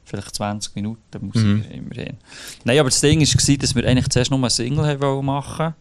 vielleicht 0.06 0.35
20 0.35 0.75
Minuten 0.75 1.25
Musik 1.25 1.44
Mhm. 1.45 1.65
immerhin. 1.71 2.17
Nein, 2.63 2.79
aber 2.79 2.89
das 2.89 3.00
Ding 3.01 3.19
war, 3.21 3.57
dass 3.57 3.75
wir 3.75 3.88
eigentlich 3.88 4.09
zuerst 4.09 4.31
nur 4.31 4.39
eine 4.39 4.50
Single 4.50 5.00
wollen 5.01 5.25
machen 5.25 5.75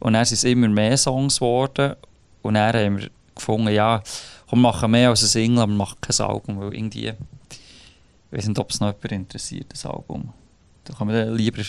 und 0.00 0.12
dann 0.12 0.24
sind 0.24 0.36
es 0.36 0.44
immer 0.44 0.68
mehr 0.68 0.96
Songs 0.98 1.36
geworden 1.36 1.94
und 2.42 2.54
dann 2.54 2.74
haben 2.74 2.98
wir 3.00 3.10
gefunden, 3.34 3.68
ja, 3.72 4.02
komm, 4.48 4.60
wir 4.60 4.70
machen 4.70 4.90
mehr 4.90 5.08
als 5.08 5.20
eine 5.20 5.28
Single, 5.28 5.62
aber 5.62 5.72
wir 5.72 5.76
machen 5.78 5.96
kein 6.00 6.26
Album, 6.26 6.60
weil 6.60 6.74
irgendwie, 6.74 7.08
ich 7.08 7.16
weiß 8.38 8.48
nicht, 8.48 8.58
ob 8.58 8.70
es 8.70 8.80
noch 8.80 8.88
jemand 8.88 9.12
interessiert, 9.12 9.66
das 9.72 9.86
Album. 9.86 10.32
Da 10.84 10.94
kann 10.94 11.06
man 11.06 11.16
dann 11.16 11.34
lieber 11.34 11.62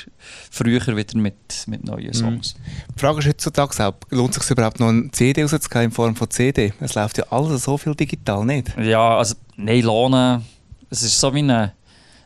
früher 0.52 0.86
wieder 0.96 1.18
mit, 1.18 1.36
mit 1.68 1.84
neuen 1.86 2.14
Songs. 2.14 2.56
Die 2.96 3.00
Frage 3.00 3.20
ist 3.20 3.28
heutzutage 3.28 3.88
auch, 3.88 3.94
lohnt 4.10 4.36
es 4.36 4.44
sich 4.44 4.52
überhaupt 4.52 4.80
noch 4.80 4.90
eine 4.90 5.10
CD 5.12 5.44
rauszugeben 5.44 5.86
in 5.86 5.92
Form 5.92 6.16
von 6.16 6.30
CD? 6.30 6.74
Es 6.80 6.96
läuft 6.96 7.18
ja 7.18 7.26
alles 7.30 7.64
so 7.64 7.78
viel 7.78 7.96
digital, 7.96 8.46
nicht? 8.46 8.78
Ja, 8.78 9.18
also, 9.18 9.36
nein, 9.56 9.82
lohnen, 9.82 10.44
es 10.90 11.04
ist 11.04 11.20
so 11.20 11.34
wie 11.34 11.42
ein 11.42 11.72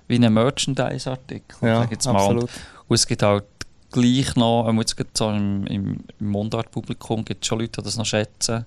wie 0.08 0.16
ein 0.16 0.34
Merchandise-Artikel, 0.34 1.56
sag 1.62 1.86
ich 1.86 1.92
jetzt 1.92 2.06
mal. 2.08 2.26
Und, 2.26 2.44
und 2.44 2.50
es 2.90 3.06
gibt 3.06 3.22
halt 3.22 3.46
gleich 3.92 4.36
noch, 4.36 4.68
ähm, 4.68 4.80
jetzt 4.80 4.98
gerade 4.98 5.10
so 5.14 5.30
im, 5.30 5.66
im, 5.68 6.00
im 6.20 6.28
Mundart-Publikum 6.28 7.24
gibt 7.24 7.44
es 7.44 7.48
schon 7.48 7.60
Leute, 7.60 7.82
die 7.82 7.86
das 7.86 7.98
noch 7.98 8.06
schätzen, 8.06 8.66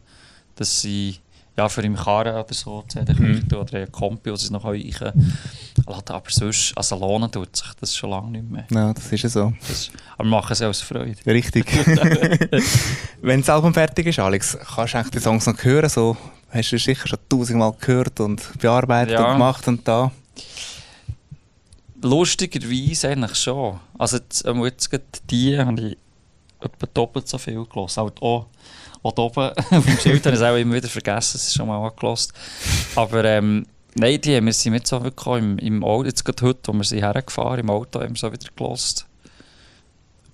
dass 0.55 0.81
sie 0.81 1.17
ja, 1.57 1.69
für 1.69 1.83
im 1.83 1.97
Karren 1.97 2.35
oder 2.35 2.55
so 2.55 2.83
CD 2.89 3.13
Mhm. 3.13 3.45
mhm. 3.51 3.57
oder 3.59 3.81
ein 3.81 3.93
Kompi, 3.93 4.31
wo 4.31 4.37
sie 4.37 4.53
noch 4.53 4.65
reichen 4.65 4.93
können. 4.93 5.39
Aber 5.87 6.23
sonst, 6.29 6.73
also 6.77 6.97
lohnen 6.99 7.31
tut 7.31 7.57
sich 7.57 7.67
das 7.81 7.97
schon 7.97 8.11
lange 8.11 8.31
nicht 8.31 8.49
mehr. 8.51 8.65
Ja, 8.71 8.93
das 8.93 9.11
ist 9.13 9.23
ja 9.23 9.29
so. 9.29 9.53
Das, 9.69 9.91
aber 10.15 10.25
wir 10.25 10.31
machen 10.31 10.53
es 10.53 10.63
aus 10.63 10.81
Freude. 10.81 11.17
Richtig. 11.27 11.67
Wenn 13.23 13.41
das 13.41 13.49
Album 13.51 13.75
fertig 13.75 14.07
ist, 14.07 14.19
Alex, 14.19 14.57
kannst 14.75 14.95
du 14.95 14.99
eigentlich 14.99 15.11
die 15.13 15.19
Songs 15.21 15.47
noch 15.47 15.63
hören? 15.65 15.89
So, 15.89 16.17
hast 16.51 16.71
du 16.73 16.79
sicher 16.79 17.07
schon 17.09 17.19
tausendmal 17.29 17.75
gehört 17.81 18.21
und 18.21 18.59
bearbeitet 18.61 19.15
Ja. 19.15 19.27
und 19.27 19.33
gemacht 19.35 19.67
und 19.69 19.87
da. 19.87 20.11
Lustigerweise 22.01 23.09
eigentlich 23.11 23.37
schon. 23.37 23.79
Also 23.99 24.17
jetzt, 24.17 24.45
ähm, 24.47 24.65
jetzt 24.65 24.91
die 25.31 25.59
habe 25.59 25.81
ich 25.81 25.97
etwa 26.61 26.87
doppelt 26.93 27.29
so 27.29 27.39
viel. 27.39 27.57
Halt 27.75 27.97
auch, 28.23 28.47
auch 29.03 29.13
da 29.13 29.23
oben 29.23 29.51
auf 29.71 29.85
dem 29.85 29.99
Schild 29.99 30.25
habe 30.27 30.35
ich 30.35 30.41
es 30.41 30.47
auch 30.47 30.57
immer 30.57 30.75
wieder 30.75 30.89
vergessen, 30.89 31.37
es 31.37 31.49
ist 31.49 31.55
schon 31.55 31.69
mal 31.69 31.85
angelassen. 31.87 32.33
Aber 32.97 33.25
ähm, 33.25 33.67
nein, 33.95 34.21
die 34.21 34.37
haben 34.37 34.47
wir 34.47 34.53
sind 34.53 34.75
jetzt 34.75 34.89
so 34.89 35.03
wirklich 35.03 35.27
auch 35.27 35.37
im, 35.37 35.59
im 35.59 35.85
Auto, 35.85 36.07
jetzt 36.07 36.25
gerade 36.25 36.47
heute, 36.47 36.61
wo 36.67 36.73
wir 36.73 36.85
sie 36.85 37.03
hergefahren, 37.03 37.61
im 37.61 37.71
Auto 37.71 38.01
haben 38.01 38.15
wir 38.15 38.19
so 38.19 38.33
wieder 38.33 38.49
gelassen. 38.55 39.05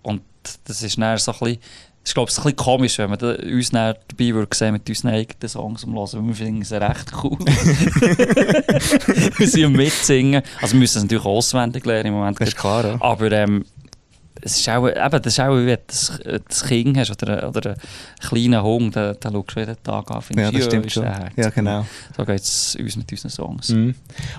Und 0.02 0.22
das 0.64 0.82
ist 0.82 0.98
dann 0.98 1.18
so 1.18 1.32
ein 1.32 1.38
bisschen, 1.38 1.58
ist 2.04 2.14
glaube 2.14 2.30
ich 2.30 2.38
ein 2.38 2.42
bisschen 2.42 2.56
komisch, 2.56 2.98
wenn 2.98 3.10
man 3.10 3.18
da, 3.18 3.34
uns 3.34 3.70
dann 3.70 3.96
dabei 4.08 4.34
würde 4.34 4.56
sehen 4.56 4.72
mit 4.72 4.88
unseren 4.88 5.10
eigenen 5.10 5.48
Songs 5.48 5.84
Hören, 5.84 5.94
weil 5.94 6.26
wir 6.26 6.34
finden 6.34 6.64
sie 6.64 6.80
recht 6.80 7.12
cool. 7.22 7.38
wir 9.38 9.48
sind 9.48 9.64
am 9.64 9.72
mitsingen. 9.72 10.42
Also 10.60 10.74
wir 10.74 10.80
müssen 10.80 10.98
es 10.98 11.04
natürlich 11.04 11.26
auswendig 11.26 11.84
lernen 11.84 12.06
im 12.06 12.14
Moment. 12.14 12.40
Das 12.40 12.48
ist 12.48 12.56
klar, 12.56 12.84
ja. 12.84 12.96
Aber 13.00 13.30
ähm, 13.32 13.64
es 14.42 14.58
ist 14.60 14.68
auch, 14.68 14.86
eben, 14.88 15.22
das 15.22 15.26
ist 15.26 15.40
auch, 15.40 15.56
wie 15.56 15.66
wenn 15.66 15.78
du 15.86 16.30
ein 16.34 16.40
das 16.48 16.64
Kind 16.64 16.96
hast 16.96 17.10
oder, 17.10 17.48
oder 17.48 17.70
einen 17.70 17.78
kleinen 18.28 18.62
Hund, 18.62 18.96
den 18.96 19.14
schaust 19.22 19.56
du 19.56 19.60
jeden 19.60 19.82
Tag 19.82 20.10
an. 20.10 20.16
Ja, 20.16 20.20
findest, 20.22 20.54
das 20.54 20.64
stimmt 20.64 20.92
schon. 20.92 21.04
Ja, 21.36 21.50
genau. 21.50 21.86
So 22.16 22.24
geht 22.24 22.40
es 22.40 22.76
uns 22.78 22.96
mit 22.96 23.10
unseren 23.10 23.30
Songs. 23.30 23.68
Mhm. 23.70 23.94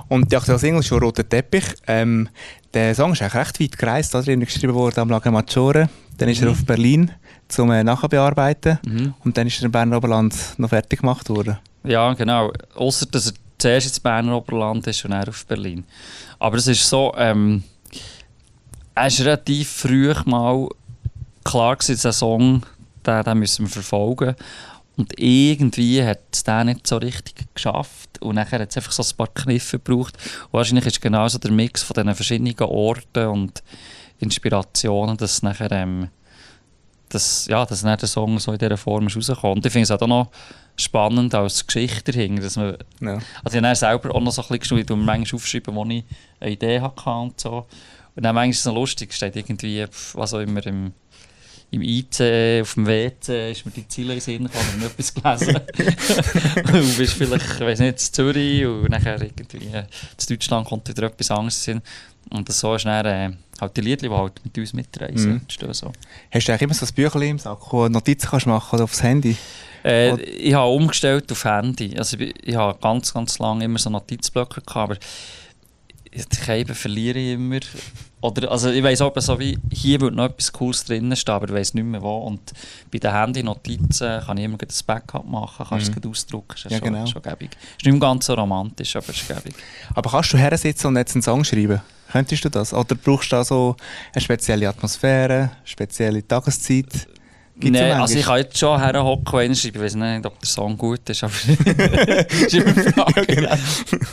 Und 0.08 0.32
die 0.32 0.38
aktuelle 0.38 0.60
Single 0.60 0.80
ist 0.82 0.88
schon 0.88 1.00
«Roter 1.00 1.28
Teppich». 1.28 1.66
Ähm, 1.88 2.30
der 2.74 2.94
Song 2.96 3.14
ist 3.14 3.22
eigentlich 3.22 3.36
recht 3.36 3.60
weit 3.60 3.78
gereist. 3.78 4.14
Da 4.14 4.22
drin 4.22 4.40
geschrieben 4.42 4.74
worden 4.74 5.00
am 5.00 5.10
Lago 5.10 5.32
Maggiore. 5.32 5.90
Dann 6.18 6.30
ist 6.30 6.42
er 6.42 6.48
Mhm. 6.48 6.52
auf 6.54 6.66
Berlin 6.66 7.12
zum 7.48 7.72
äh, 7.72 7.84
Nachbearbeiten. 7.84 8.80
Mhm. 8.86 9.14
Und 9.24 9.38
dann 9.38 9.48
ist 9.48 9.60
er 9.62 9.66
im 9.66 9.72
Berner 9.72 9.98
Oberland 9.98 10.36
noch 10.58 10.70
fertig 10.70 11.00
gemacht 11.00 11.30
worden. 11.30 11.58
Ja, 11.84 12.14
genau. 12.14 12.52
Außer 12.76 13.06
dass 13.08 13.28
er 13.28 13.34
zuerst 13.58 13.88
ins 13.88 14.00
Berner 14.00 14.36
Oberland 14.38 14.86
ist 14.88 15.04
und 15.06 15.12
dann 15.12 15.28
auf 15.28 15.46
Berlin. 15.46 15.84
Aber 16.38 16.58
es 16.58 16.68
ist 16.68 16.88
so, 16.88 17.14
ähm, 17.18 17.64
er 19.00 19.08
ist 19.08 19.22
relativ 19.22 19.70
früh 19.70 20.14
mal 20.26 20.68
klar 21.44 21.76
gewesen, 21.76 21.94
dass 21.94 22.02
der 22.02 22.14
Song, 22.14 22.64
den, 23.06 23.24
den 23.24 23.38
müssen 23.40 23.66
wir 23.66 23.72
verfolgen. 23.72 24.36
Und 24.98 25.18
irgendwie 25.18 26.04
hat 26.04 26.20
es 26.34 26.44
den 26.44 26.68
nicht 26.68 26.86
so 26.86 26.98
richtig 26.98 27.48
geschafft. 27.54 28.22
Und 28.22 28.36
nachher 28.36 28.60
hat 28.60 28.72
es 28.72 28.78
einfach 28.78 28.92
so 28.92 29.02
ein 29.02 29.16
paar 29.16 29.28
Kniffe 29.34 29.80
gebraucht. 29.80 30.16
Und 30.46 30.54
wahrscheinlich 30.54 30.86
ist 30.86 31.02
genauso 31.02 31.38
der 31.38 31.52
Mix 31.52 31.82
von 31.82 31.94
diesen 31.94 32.14
verschiedenen 32.14 32.60
Orten 32.60 33.28
und 33.28 33.64
Inspirationen, 34.20 35.16
dass 35.16 35.42
nachher 35.44 35.72
ähm, 35.72 36.10
dass, 37.08 37.48
ja, 37.48 37.66
dass 37.66 37.82
dann 37.82 37.98
der 37.98 38.08
Song 38.08 38.38
so 38.38 38.52
in 38.52 38.60
dieser 38.60 38.78
Form. 38.78 39.08
Und 39.08 39.66
ich 39.66 39.72
finde 39.72 39.84
es 39.84 39.92
auch 39.92 40.08
noch 40.08 40.30
spannend 40.76 41.34
als 41.34 41.66
Geschichte 41.66 42.12
dahinter, 42.12 42.44
dass 42.44 42.58
man, 42.58 42.78
Ja. 43.00 43.20
also 43.44 43.58
ich 43.58 43.64
habe 43.64 43.76
selber 43.76 44.14
auch 44.14 44.22
noch 44.22 44.32
so 44.32 44.42
ein 44.42 44.48
bisschen 44.48 44.60
geschrieben, 44.60 45.00
und 45.00 45.06
manchmal 45.06 45.38
aufschreiben, 45.38 45.74
wo 45.74 45.86
ich 45.86 46.04
eine 46.40 46.52
Idee 46.52 46.82
hatte 46.82 47.10
und 47.10 47.40
so. 47.40 47.66
Und 48.20 48.24
dann 48.24 48.36
manchmal 48.36 48.50
ist 48.50 48.60
es 48.60 48.66
noch 48.66 48.76
lustig, 48.76 49.14
steht 49.14 49.38
irgendwie, 49.38 49.86
was 50.12 50.34
auch 50.34 50.42
immer, 50.42 50.66
im, 50.68 50.92
im 51.72 51.82
IC, 51.82 52.62
auf 52.64 52.74
dem 52.74 52.86
WC, 52.86 53.52
ist 53.54 53.66
mir 53.66 53.72
die 53.72 53.88
Ziele 53.88 54.16
in 54.16 54.20
Sinn 54.20 54.44
gekommen, 54.44 54.68
und 54.76 54.84
etwas 54.88 55.14
gelesen. 55.14 55.56
und 56.74 56.98
bist 56.98 57.14
vielleicht, 57.14 57.46
ich 57.46 57.60
weiß 57.62 57.80
nicht, 57.80 57.92
in 57.92 57.98
Zürich 57.98 58.66
und 58.66 58.90
nachher 58.90 59.22
irgendwie 59.22 59.68
in 59.68 59.86
Deutschland 60.28 60.68
kommt 60.68 60.90
wieder 60.90 61.04
etwas 61.04 61.32
anderes 61.32 61.66
in 61.66 61.76
den 61.76 61.82
Sinn. 62.30 62.38
Und 62.38 62.52
so 62.52 62.76
ist 62.76 62.84
dann 62.84 63.06
äh, 63.06 63.32
halt 63.62 63.78
die 63.78 63.82
Lieder, 63.82 64.10
die 64.10 64.14
halt 64.14 64.34
mit 64.44 64.58
uns 64.58 64.74
mitreisen. 64.74 65.32
Mhm. 65.32 65.38
entstehen 65.38 65.74
So. 65.74 65.94
Hast 66.30 66.46
du 66.46 66.52
eigentlich 66.52 66.62
immer 66.64 66.74
so 66.74 66.86
ein 66.86 66.94
Büchlein 66.94 67.30
im 67.30 67.40
Sack, 67.40 67.72
wo 67.72 67.86
du 67.86 67.94
Notizen 67.94 68.28
kannst 68.30 68.48
machen 68.48 68.76
oder 68.76 68.84
aufs 68.84 69.02
Handy? 69.02 69.38
Äh, 69.86 70.20
ich 70.20 70.54
habe 70.54 70.70
umgestellt 70.70 71.32
auf 71.32 71.46
Handy. 71.46 71.98
Also 71.98 72.18
ich, 72.20 72.34
ich 72.44 72.56
habe 72.58 72.78
ganz, 72.82 73.14
ganz 73.14 73.40
lange 73.40 73.64
immer 73.64 73.80
so 73.80 73.90
Notizblöcke 73.90 74.60
gehabt, 74.60 74.92
aber 74.92 74.98
die 76.14 76.52
eben 76.52 76.76
verliere 76.76 77.20
ich 77.20 77.34
immer. 77.34 77.60
Oder, 78.22 78.52
also 78.52 78.70
ich 78.70 78.84
weiss 78.84 79.00
auch 79.00 79.14
so 79.18 79.40
wie, 79.40 79.58
hier 79.72 80.02
würde 80.02 80.18
noch 80.18 80.26
etwas 80.26 80.52
Cooles 80.52 80.84
drin 80.84 81.16
stehen, 81.16 81.34
aber 81.36 81.48
ich 81.48 81.54
weiss 81.54 81.74
nicht 81.74 81.86
mehr 81.86 82.02
wo. 82.02 82.18
Und 82.18 82.52
bei 82.92 82.98
den 83.00 83.14
Handy-Notizen 83.14 84.22
kann 84.26 84.38
ich 84.38 84.44
immer 84.44 84.58
das 84.58 84.84
Backup 84.84 85.26
machen, 85.26 85.66
kannst 85.70 85.92
Mhm. 85.96 86.02
es 86.04 86.08
ausdrucken, 86.10 86.54
ist 86.56 86.66
ja, 86.66 86.72
schon, 86.72 86.82
genau. 86.94 87.06
schon 87.06 87.22
gäbig. 87.22 87.52
Ist 87.78 87.86
nicht 87.86 88.02
ganz 88.02 88.26
so 88.26 88.34
romantisch, 88.34 88.96
aber 88.96 89.10
ist 89.10 89.26
gäbig. 89.28 89.56
Aber 89.96 90.10
kannst 90.10 90.34
du 90.34 90.38
hersitzen 90.38 90.88
und 90.88 90.98
jetzt 90.98 91.16
einen 91.16 91.22
Song 91.22 91.46
schreiben? 91.46 91.82
Könntest 92.12 92.44
du 92.44 92.50
das? 92.50 92.74
Oder 92.74 92.96
brauchst 92.96 93.32
du 93.32 93.36
da 93.38 93.44
so 93.46 93.76
eine 94.14 94.22
spezielle 94.22 94.68
Atmosphäre, 94.68 95.52
spezielle 95.64 96.28
Tageszeit? 96.28 97.08
Gibt's 97.60 97.78
Nein, 97.78 97.90
ja 97.90 98.02
also 98.02 98.18
ich 98.18 98.26
kann 98.26 98.38
jetzt 98.38 98.58
schon 98.58 98.80
herhocken 98.80 99.34
und 99.34 99.40
einen 99.40 99.56
schreiben. 99.56 99.78
Ich 99.78 99.84
weiß 99.84 99.96
nicht, 99.96 100.26
ob 100.26 100.40
der 100.40 100.48
Song 100.48 100.78
gut 100.78 101.10
ist, 101.10 101.24
aber 101.24 101.34
ist 102.30 102.54
immer 102.54 102.72
die 102.72 102.92
Frage. 102.92 103.26
genau. 103.26 103.56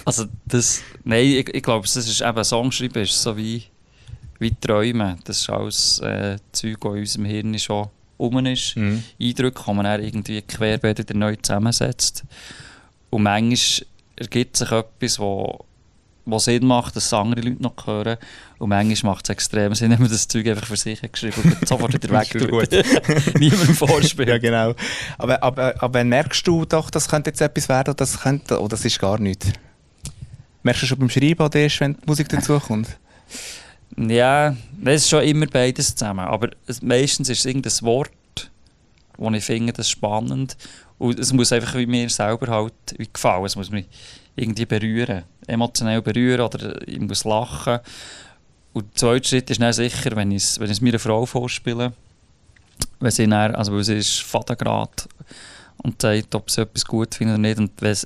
Also 0.04 0.24
das, 0.46 0.82
nein, 1.04 1.24
ich, 1.24 1.54
ich 1.54 1.62
glaube, 1.62 1.86
es 1.86 1.94
ist 1.94 2.20
eben 2.20 2.44
Songschreiben 2.44 3.02
ist 3.02 3.22
so 3.22 3.36
wie, 3.36 3.62
wie 4.40 4.50
Träumen. 4.50 5.18
Das 5.24 5.38
ist 5.38 5.50
alles 5.50 6.00
äh, 6.00 6.38
Zeug, 6.50 6.80
das 6.80 6.92
in 6.92 6.98
unserem 6.98 7.24
Hirn 7.26 7.58
schon 7.60 7.88
rum 8.18 8.46
ist. 8.46 8.76
Mhm. 8.76 9.04
Eindrücke, 9.20 9.62
die 9.64 9.72
man 9.74 9.84
dann 9.84 10.02
irgendwie 10.02 10.42
querbeet 10.42 10.98
wieder 10.98 11.14
neu 11.14 11.36
zusammensetzt. 11.36 12.24
Und 13.10 13.22
manchmal 13.22 13.86
ergibt 14.16 14.56
sich 14.56 14.72
etwas, 14.72 15.20
wo, 15.20 15.65
wo 16.26 16.38
Sinn 16.40 16.66
macht, 16.66 16.96
dass 16.96 17.06
es 17.06 17.12
andere 17.12 17.40
Leute 17.40 17.62
noch 17.62 17.86
hören. 17.86 18.18
Und 18.58 18.68
manchmal 18.68 19.14
macht 19.14 19.26
es 19.26 19.30
extrem 19.30 19.74
Sinn, 19.74 19.90
wenn 19.92 20.00
man 20.00 20.10
das 20.10 20.28
Zeug 20.28 20.46
einfach 20.48 20.66
für 20.66 20.76
sich 20.76 21.00
hat 21.02 21.12
geschrieben 21.12 21.40
und 21.42 21.68
sofort 21.68 21.94
wieder 21.94 22.10
weg 22.10 22.28
Das 22.32 22.68
tut. 22.68 23.34
Niemandem 23.40 23.74
vorspielt. 23.74 24.28
Ja, 24.28 24.38
genau. 24.38 24.74
Aber, 25.16 25.42
aber, 25.42 25.82
aber 25.82 25.94
wenn 25.94 26.08
merkst 26.08 26.46
du 26.46 26.64
doch, 26.64 26.90
das 26.90 27.08
könnte 27.08 27.30
jetzt 27.30 27.40
etwas 27.40 27.68
werden 27.68 27.90
oder 27.90 27.94
das, 27.94 28.20
könnte, 28.20 28.58
oder 28.58 28.70
das 28.70 28.84
ist 28.84 28.98
gar 28.98 29.18
nichts? 29.18 29.48
Merkst 30.62 30.82
du 30.82 30.86
schon 30.86 30.98
beim 30.98 31.10
Schreiben 31.10 31.42
oder 31.42 31.58
erst, 31.60 31.80
wenn 31.80 31.94
die 31.94 32.06
Musik 32.06 32.28
dazukommt? 32.28 32.98
Ja, 33.96 34.56
das 34.82 35.02
ist 35.02 35.08
schon 35.08 35.22
immer 35.22 35.46
beides 35.46 35.94
zusammen. 35.94 36.26
Aber 36.26 36.50
es, 36.66 36.82
meistens 36.82 37.28
ist 37.28 37.38
es 37.38 37.46
irgendein 37.46 37.80
Wort, 37.82 38.50
wo 39.16 39.30
ich 39.30 39.44
finde, 39.44 39.72
das 39.72 39.86
ist 39.86 39.92
spannend. 39.92 40.56
Und 40.98 41.18
es 41.18 41.32
muss 41.32 41.52
einfach 41.52 41.76
wie 41.76 41.86
mir 41.86 42.08
selber 42.10 42.48
halt 42.48 42.74
wie 42.98 43.08
gefallen. 43.10 43.44
Es 43.44 43.54
muss 43.54 43.70
mich 43.70 43.86
irgendwie 44.34 44.66
berühren. 44.66 45.22
Emotionell 45.46 46.02
berühren 46.02 46.40
oder 46.40 46.86
ich 46.86 47.00
muss 47.00 47.24
lachen. 47.24 47.78
Und 48.72 48.84
der 48.84 48.94
zweite 48.94 49.28
Schritt 49.28 49.50
ist 49.50 49.60
dann 49.60 49.72
sicher, 49.72 50.14
wenn 50.16 50.30
ich 50.30 50.42
es 50.42 50.60
wenn 50.60 50.66
ich 50.66 50.72
es 50.72 50.80
meiner 50.80 50.98
Frau 50.98 51.24
vorspiele. 51.26 51.92
Wenn 53.00 53.10
sie 53.10 53.26
dann, 53.26 53.54
also 53.54 53.72
weil 53.72 53.84
sie 53.84 53.96
ist 53.96 54.20
Vatergrad 54.22 55.08
und 55.78 56.00
sagt, 56.00 56.34
ob 56.34 56.50
sie 56.50 56.62
etwas 56.62 56.84
gut 56.84 57.14
findet 57.14 57.34
oder 57.34 57.42
nicht. 57.42 57.58
Und 57.58 57.70
wenn, 57.80 57.96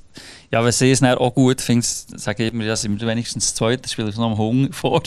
ja, 0.50 0.64
wenn 0.64 0.72
sie 0.72 0.90
es 0.90 1.00
dann 1.00 1.16
auch 1.18 1.34
gut 1.34 1.60
findet, 1.60 1.86
sage 1.86 2.46
ich 2.46 2.52
ja, 2.52 2.76
sind 2.76 3.00
wir 3.00 3.08
wenigstens 3.08 3.46
das 3.46 3.54
Zweite, 3.54 3.88
spiele 3.88 4.08
ich 4.08 4.14
es 4.14 4.18
noch 4.18 4.30
am 4.30 4.38
Hunger 4.38 4.68
vor. 4.72 4.94
und 5.02 5.04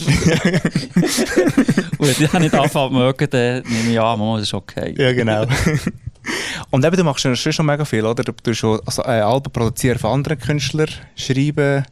wenn 2.00 2.14
die 2.14 2.26
dann 2.26 2.42
nicht 2.42 2.54
anfangen 2.54 2.94
mögen, 2.94 3.28
dann 3.30 3.62
nehme 3.62 3.92
ich 3.92 4.00
an, 4.00 4.18
Mama, 4.18 4.36
das 4.36 4.48
ist 4.48 4.54
okay. 4.54 4.94
Ja, 4.98 5.12
genau. 5.12 5.46
Und 6.70 6.84
eben, 6.84 6.96
du 6.96 7.04
machst 7.04 7.24
ja 7.24 7.34
schon 7.36 7.66
mega 7.66 7.84
viel, 7.84 8.04
oder? 8.04 8.24
Du 8.24 8.32
tust 8.32 8.58
schon 8.58 8.80
also, 8.86 9.02
äh, 9.02 9.20
Alben 9.20 9.52
produzieren 9.52 9.98
von 9.98 10.12
anderen 10.12 10.38
Künstlern, 10.38 10.88
schreiben, 11.16 11.84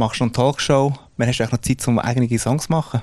machst 0.00 0.20
noch 0.20 0.26
eine 0.26 0.32
Talkshow. 0.32 0.92
Wann 1.16 1.28
hast 1.28 1.38
du 1.38 1.44
eigentlich 1.44 1.52
noch 1.52 1.60
Zeit, 1.60 1.88
um 1.88 1.98
eigene 1.98 2.38
Songs 2.38 2.64
zu 2.66 2.72
machen? 2.72 3.00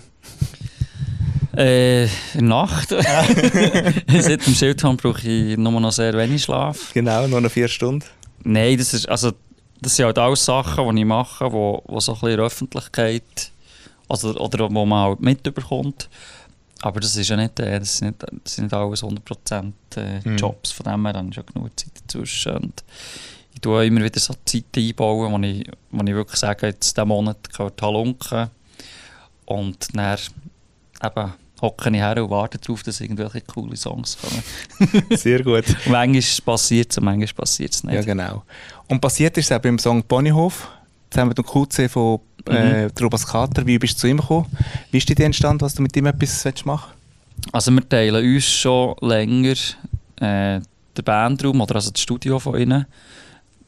Äh, 1.56 2.08
Nacht. 2.36 2.90
Seit 4.10 4.46
dem 4.46 4.54
Schildhorn 4.54 4.98
brauche 4.98 5.28
ich 5.28 5.58
nur 5.58 5.80
noch 5.80 5.92
sehr 5.92 6.14
wenig 6.14 6.44
Schlaf. 6.44 6.92
Genau, 6.94 7.28
nur 7.28 7.42
noch 7.42 7.52
vier 7.52 7.68
Stunden. 7.68 8.06
Nein, 8.44 8.78
das, 8.78 8.94
ist, 8.94 9.08
also, 9.10 9.32
das 9.82 9.96
sind 9.96 10.06
halt 10.06 10.18
alles 10.18 10.46
Sachen, 10.46 10.96
die 10.96 11.02
ich 11.02 11.08
mache, 11.08 11.52
wo, 11.52 11.82
wo 11.88 12.00
so 12.00 12.12
ein 12.12 12.16
bisschen 12.16 12.30
in 12.30 12.38
der 12.38 12.46
Öffentlichkeit 12.46 13.52
also, 14.10 14.36
oder 14.36 14.72
wo 14.72 14.86
man 14.86 15.08
halt 15.10 15.20
mitbekommt. 15.22 16.10
Aber 16.82 17.00
das 17.00 17.16
ist 17.16 17.28
ja 17.30 17.36
nicht, 17.36 17.60
äh, 17.60 17.80
das 17.80 17.98
sind 17.98 18.22
nicht, 18.22 18.44
das 18.44 18.56
sind 18.56 18.66
nicht 18.66 18.74
alles 18.74 19.04
100% 19.04 19.72
äh, 19.96 20.20
Mhm. 20.24 20.38
Jobs. 20.38 20.72
Von 20.72 20.84
dem 20.86 21.06
her 21.06 21.16
habe 21.16 21.28
ich 21.30 21.36
schon 21.36 21.46
genug 21.48 21.80
Zeit 21.80 21.92
dazwischen. 22.04 22.56
Und 22.58 22.84
ich 23.58 23.62
tue 23.62 23.88
immer 23.88 24.04
wieder 24.04 24.20
so 24.20 24.36
Zeiten 24.46 24.80
einbauen, 24.80 25.32
wo 25.32 25.40
ich, 25.40 25.68
wo 25.90 26.04
ich 26.04 26.14
wirklich 26.14 26.40
sage, 26.40 26.68
jetzt 26.68 26.96
diesen 26.96 27.08
Monat 27.08 27.52
gehört 27.52 27.82
Halunken. 27.82 28.52
Und 29.46 29.88
dann 29.96 30.20
eben 31.04 31.34
hocke 31.60 31.90
ich 31.90 31.96
her 31.96 32.24
und 32.24 32.30
warte 32.30 32.60
darauf, 32.60 32.84
dass 32.84 33.02
irgendwelche 33.02 33.42
coole 33.42 33.76
Songs 33.76 34.16
kommen. 34.20 35.04
Sehr 35.18 35.42
gut. 35.44 35.68
Und 35.68 35.88
manchmal 35.88 36.22
passiert 36.46 36.92
es 36.92 37.00
und 37.00 37.06
manchmal 37.06 37.34
passiert 37.34 37.74
es 37.74 37.84
nicht. 37.84 37.96
Ja, 37.96 38.02
genau. 38.02 38.44
Und 38.90 39.02
passiert 39.02 39.36
ist 39.40 39.46
es 39.46 39.52
auch 39.52 39.60
beim 39.60 39.80
Song 39.80 40.04
Ponyhof, 40.04 40.70
zusammen 41.10 41.30
mit 41.30 41.40
dem 41.40 41.46
QC 41.46 41.90
von 41.90 42.20
äh, 42.46 42.84
Mhm. 42.84 42.94
Trubas 42.94 43.26
Kater. 43.26 43.66
Wie 43.66 43.80
bist 43.80 43.96
du 43.96 44.02
zu 44.02 44.08
ihm 44.08 44.18
gekommen? 44.18 44.46
Wie 44.92 45.00
ist 45.00 45.10
die 45.10 45.24
entstanden, 45.24 45.62
was 45.62 45.74
du 45.74 45.82
mit 45.82 45.98
ihm 45.98 46.06
etwas 46.06 46.46
willst 46.46 46.64
machen 46.66 46.94
Also 47.52 47.72
wir 47.72 47.90
teilen 47.90 48.24
uns 48.24 48.46
schon 48.46 48.96
länger 49.02 49.56
äh, 50.18 50.62
den 50.96 51.04
Bandraum 51.04 51.60
oder 51.60 51.76
also 51.76 51.90
das 51.90 52.02
Studio 52.02 52.38
von 52.38 52.60
ihnen. 52.60 52.86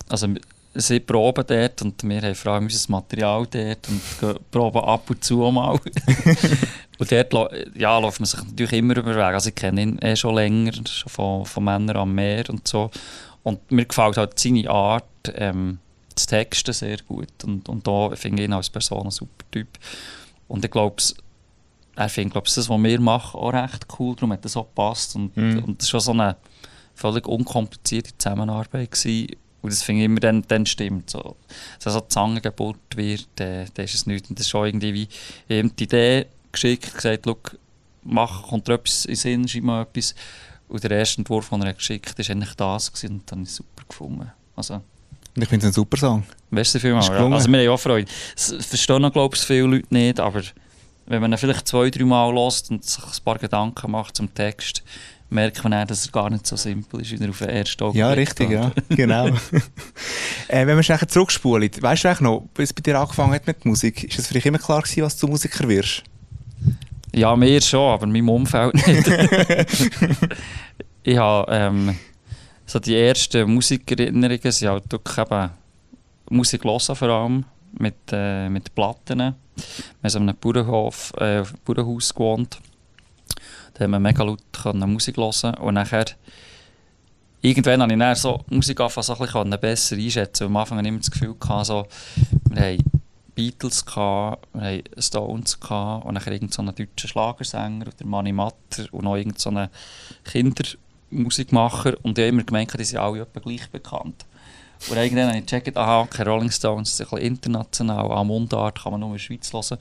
Also 0.09 0.27
sie 0.73 0.99
proben 0.99 1.43
dort 1.47 1.81
und 1.81 2.03
wir 2.03 2.21
haben 2.21 2.35
vor 2.35 2.53
allem 2.53 2.63
unser 2.65 2.91
Material 2.91 3.47
dort 3.49 3.87
und 3.87 4.51
proben 4.51 4.81
ab 4.83 5.09
und 5.09 5.23
zu 5.23 5.37
mal. 5.51 5.79
und 6.99 7.11
dort 7.11 7.33
ja, 7.75 7.97
läuft 7.97 8.19
man 8.19 8.25
sich 8.25 8.43
natürlich 8.43 8.73
immer 8.73 8.97
über 8.97 9.13
den 9.13 9.17
Weg. 9.17 9.33
Also 9.33 9.49
ich 9.49 9.55
kenne 9.55 9.81
ihn 9.81 9.99
eh 9.99 10.15
schon 10.15 10.35
länger, 10.35 10.73
schon 10.73 11.09
von, 11.09 11.45
von 11.45 11.63
Männern 11.63 11.97
am 11.97 12.13
Meer 12.13 12.49
und 12.49 12.67
so. 12.67 12.91
Und 13.43 13.71
mir 13.71 13.85
gefällt 13.85 14.17
halt 14.17 14.37
seine 14.37 14.69
Art, 14.69 15.05
ähm, 15.33 15.79
das 16.13 16.27
Texten 16.27 16.73
sehr 16.73 16.97
gut. 17.07 17.43
Und, 17.43 17.69
und 17.69 17.87
da 17.87 18.09
finde 18.15 18.43
ich 18.43 18.49
ihn 18.49 18.53
als 18.53 18.69
Person 18.69 19.05
ein 19.05 19.11
super 19.11 19.45
Typ. 19.51 19.67
Und 20.47 20.65
ich 20.65 20.71
glaube, 20.71 21.01
er 21.95 22.09
findet 22.09 22.33
glaub, 22.33 22.45
das, 22.45 22.57
was 22.57 22.83
wir 22.83 22.99
machen, 22.99 23.39
auch 23.39 23.53
recht 23.53 23.87
cool. 23.97 24.15
Darum 24.15 24.33
hat 24.33 24.45
das 24.45 24.57
auch 24.57 24.65
gepasst. 24.65 25.15
Und, 25.15 25.35
und 25.37 25.81
das 25.81 25.87
war 25.93 25.99
schon 25.99 25.99
so 25.99 26.11
eine 26.11 26.35
völlig 26.95 27.27
unkomplizierte 27.27 28.17
Zusammenarbeit. 28.17 28.91
Gewesen. 28.91 29.35
Und 29.61 29.71
das 29.73 29.83
finde 29.83 30.01
ich 30.01 30.05
immer 30.05 30.19
dann, 30.19 30.43
dann 30.47 30.65
stimmt. 30.65 31.09
So, 31.09 31.35
wenn 31.83 31.93
so 31.93 32.01
Zangengeburt 32.01 32.95
wird, 32.95 33.27
dann, 33.35 33.67
dann 33.73 33.85
ist 33.85 33.95
es 33.95 34.05
nichts. 34.05 34.29
Und 34.29 34.39
das 34.39 34.45
ist 34.45 34.49
schon 34.51 34.67
irgendwie 34.67 35.07
wie 35.47 35.59
ihm 35.59 35.75
die 35.75 35.83
Idee 35.83 36.27
geschickt, 36.51 36.93
gesagt, 36.93 37.25
«Schau, 37.25 37.37
mach, 38.03 38.43
kommt 38.47 38.67
dir 38.67 38.73
etwas 38.75 39.05
in 39.05 39.11
den 39.11 39.17
Sinn, 39.17 39.47
schreib 39.47 39.63
mal 39.63 39.81
etwas. 39.83 40.15
Und 40.67 40.83
der 40.83 40.91
erste 40.91 41.19
Entwurf, 41.19 41.49
den 41.49 41.61
er 41.63 41.73
geschickt 41.73 42.09
hat, 42.09 42.19
war 42.19 42.29
eigentlich 42.29 42.53
das. 42.55 42.91
Gewesen. 42.93 43.15
Und 43.15 43.31
dann 43.31 43.43
ich 43.43 43.49
es 43.49 43.55
super 43.55 43.83
gefunden. 43.87 44.31
Also, 44.55 44.81
ich 45.35 45.47
finde 45.47 45.65
es 45.65 45.71
ein 45.71 45.73
super 45.73 45.97
Song. 45.97 46.23
Merci 46.49 46.79
vielmals. 46.79 47.05
Ist 47.05 47.11
Ja. 47.11 47.17
gelungen. 47.17 47.33
Also 47.33 47.51
wir 47.51 47.59
haben 47.59 47.69
auch 47.69 47.79
Freude. 47.79 48.09
Das 48.35 48.65
verstehen, 48.65 49.11
glaube 49.11 49.35
ich, 49.35 49.41
viele 49.41 49.67
Leute 49.67 49.87
nicht, 49.93 50.19
aber 50.19 50.41
wenn 51.05 51.21
man 51.21 51.31
ihn 51.31 51.37
vielleicht 51.37 51.67
zwei, 51.67 51.89
drei 51.89 52.03
Mal 52.05 52.33
hört 52.33 52.65
und 52.69 52.83
sich 52.83 53.03
ein 53.03 53.23
paar 53.23 53.37
Gedanken 53.39 53.91
macht 53.91 54.15
zum 54.15 54.33
Text, 54.33 54.83
merkt 55.29 55.63
man 55.63 55.73
auch, 55.73 55.85
dass 55.85 56.05
er 56.07 56.11
gar 56.11 56.29
nicht 56.29 56.47
so 56.47 56.55
simpel 56.55 57.01
ist, 57.01 57.11
wie 57.11 57.23
er 57.23 57.29
auf 57.29 57.39
den 57.39 57.49
ersten 57.49 57.83
Augenblick 57.83 57.99
Ja, 57.99 58.09
richtig, 58.11 58.47
tut. 58.47 58.55
ja. 58.55 58.71
Genau. 58.89 59.27
äh, 60.47 60.65
wenn 60.65 60.67
wir 60.67 60.75
nachher 60.75 61.07
zurückspulen, 61.07 61.69
weißt 61.79 62.03
du 62.03 62.07
eigentlich 62.07 62.21
noch, 62.21 62.47
bis 62.53 62.69
es 62.69 62.73
bei 62.73 62.81
dir 62.81 62.99
angefangen 62.99 63.33
hat 63.33 63.47
mit 63.47 63.65
Musik, 63.65 64.03
ist 64.03 64.19
es 64.19 64.27
für 64.27 64.33
dich 64.33 64.45
immer 64.45 64.59
klar 64.59 64.81
gewesen, 64.81 65.03
was 65.03 65.17
du 65.17 65.27
Musiker 65.27 65.67
wirst? 65.67 66.03
Ja, 67.13 67.35
mir 67.35 67.61
schon, 67.61 67.93
aber 67.93 68.05
meinem 68.07 68.29
Umfeld 68.29 68.73
nicht. 68.75 69.07
ich 71.03 71.17
habe 71.17 71.51
ähm, 71.51 71.95
so 72.65 72.79
die 72.79 72.95
ersten 72.95 73.51
Musikerinnerungen 73.51 74.51
sind 74.51 74.69
halt 74.69 74.91
wirklich 74.91 75.17
eben 75.17 75.49
Musik 76.29 76.63
hören 76.63 76.95
vor 76.95 77.09
allem, 77.09 77.45
mit, 77.79 77.95
äh, 78.11 78.47
mit 78.49 78.73
Platten. 78.75 79.17
Wir 79.19 79.25
haben 80.03 80.09
so 80.09 80.19
in 80.19 80.29
einem 80.29 80.37
Bauernhof, 80.39 81.11
äh, 81.17 81.43
Bauernhaus 81.65 82.13
gewohnt. 82.13 82.59
Da 83.79 83.85
haben 83.85 83.91
wir 83.91 83.99
mega 84.01 84.23
laut 84.23 84.41
Musik 84.87 85.15
hören 85.15 85.55
und 85.55 85.75
nachher 85.75 86.03
irgendwann 87.41 87.81
habe 87.81 87.93
ich 87.93 87.97
dann 87.99 88.13
so 88.13 88.43
Musik 88.49 88.81
anfangen, 88.81 89.29
so 89.31 89.39
ein 89.39 89.59
besser 89.61 89.95
einschätzen. 89.95 90.47
Am 90.47 90.57
Anfang 90.57 90.77
hatte 90.77 90.87
ich 90.87 90.89
immer 90.89 90.99
das 90.99 91.09
Gefühl, 91.09 91.33
gehabt, 91.39 91.65
so, 91.65 91.87
wir 92.49 92.61
haben 92.61 92.83
Beatles, 93.35 93.85
gehabt, 93.85 94.49
wir 94.51 94.61
haben 94.63 94.83
Stones 94.97 95.57
gehabt, 95.61 96.05
und 96.05 96.15
dann 96.15 96.33
irgendeinen 96.33 96.67
so 96.67 96.83
deutschen 96.83 97.07
Schlagersänger 97.07 97.87
oder 97.87 98.05
Manni 98.05 98.33
Matter 98.33 98.85
und 98.91 99.05
noch 99.05 99.15
irgendeinen 99.15 99.69
so 100.25 100.29
Kindermusikmacher. 100.29 101.95
Und 102.03 102.17
ich 102.17 102.23
habe 102.23 102.35
immer 102.35 102.43
gemerkt, 102.43 102.77
die 102.77 102.83
sind 102.83 102.99
alle 102.99 103.25
gleich 103.25 103.69
bekannt. 103.69 104.25
Und 104.89 104.97
irgendwann 104.97 105.29
habe 105.29 105.37
ich 105.37 105.45
gecheckt, 105.45 105.77
aha, 105.77 106.01
okay, 106.01 106.23
Rolling 106.23 106.51
Stones 106.51 106.91
ist 106.91 106.99
ein 106.99 107.07
bisschen 107.11 107.25
international, 107.25 108.11
an 108.11 108.27
Mundart 108.27 108.83
kann 108.83 108.91
man 108.91 108.99
nur 108.99 109.11
in 109.11 109.15
der 109.15 109.19
Schweiz 109.19 109.53
hören. 109.53 109.77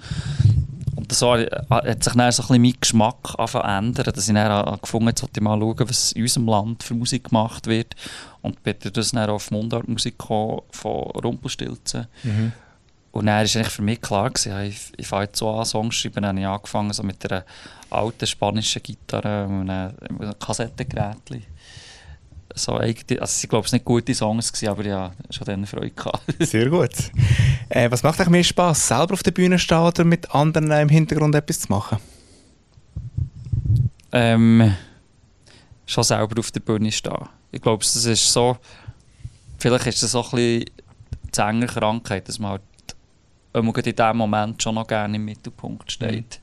Und 1.08 1.14
so 1.14 1.32
hat 1.34 2.04
sich 2.04 2.12
dann 2.12 2.32
so 2.32 2.42
ein 2.42 2.48
bisschen 2.48 2.62
mein 2.62 2.74
Geschmack 2.80 3.34
ändern, 3.38 4.12
dass 4.12 4.28
ich 4.28 4.34
dann 4.34 4.78
gefunden 4.80 5.14
habe, 5.20 5.40
mal 5.40 5.58
schauen, 5.58 5.88
was 5.88 6.12
in 6.12 6.22
unserem 6.22 6.48
Land 6.48 6.82
für 6.82 6.94
Musik 6.94 7.24
gemacht 7.24 7.66
wird. 7.66 7.94
Und 8.42 8.62
bin 8.62 8.74
dann 8.82 8.92
dann 8.92 9.30
auf 9.30 9.50
Mundartmusik 9.50 10.16
von 10.22 10.60
Rumpelstilzen. 10.70 12.06
Mhm. 12.22 12.52
Und 13.12 13.26
dann 13.26 13.34
war 13.34 13.40
eigentlich 13.40 13.68
für 13.68 13.82
mich 13.82 14.02
klar, 14.02 14.30
gewesen, 14.30 14.60
ich, 14.62 14.92
ich 14.96 15.06
fange 15.06 15.24
jetzt 15.24 15.38
so 15.38 15.50
an, 15.50 15.64
Songs 15.64 15.94
schreiben, 15.94 16.22
dann 16.22 16.36
habe 16.36 16.40
ich 16.40 16.46
angefangen 16.46 16.92
so 16.92 17.02
mit 17.02 17.30
einer 17.30 17.44
alten 17.90 18.26
spanischen 18.26 18.82
Gitarre 18.82 19.46
und 19.46 19.70
einem, 19.70 19.94
Kassettengerät 20.38 21.16
so 22.54 22.72
also 22.72 22.88
ich 23.42 23.48
glaube, 23.48 23.66
es 23.66 23.72
nicht 23.72 23.84
gute 23.84 24.14
Songs 24.14 24.52
gewesen, 24.52 24.68
aber 24.68 24.84
ja, 24.84 25.12
schon 25.30 25.44
dann 25.44 25.66
Freude 25.66 25.90
gehabt. 25.90 26.22
Sehr 26.40 26.68
gut. 26.68 26.90
Äh, 27.68 27.90
was 27.90 28.02
macht 28.02 28.20
euch 28.20 28.28
mehr 28.28 28.44
Spaß, 28.44 28.88
selber 28.88 29.14
auf 29.14 29.22
der 29.22 29.30
Bühne 29.30 29.58
stehen 29.58 29.78
oder 29.78 30.04
mit 30.04 30.34
anderen 30.34 30.70
im 30.70 30.88
Hintergrund 30.88 31.34
etwas 31.34 31.60
zu 31.60 31.68
machen? 31.68 31.98
Ähm, 34.12 34.74
schon 35.86 36.04
selber 36.04 36.38
auf 36.40 36.50
der 36.50 36.60
Bühne 36.60 36.90
stehen. 36.90 37.28
Ich 37.50 37.60
glaube, 37.60 37.84
das 37.84 37.94
ist 37.96 38.32
so, 38.32 38.56
vielleicht 39.58 39.86
ist 39.86 40.02
das 40.02 40.12
so 40.12 40.22
ein 40.22 40.30
bisschen 40.30 40.64
die 41.24 41.34
Sängerkrankheit, 41.34 42.28
dass 42.28 42.38
man 42.38 42.52
halt 42.52 42.62
in 43.54 43.72
diesem 43.72 44.16
Moment 44.16 44.62
schon 44.62 44.74
noch 44.74 44.86
gerne 44.86 45.16
im 45.16 45.24
Mittelpunkt 45.24 45.90
steht. 45.92 46.40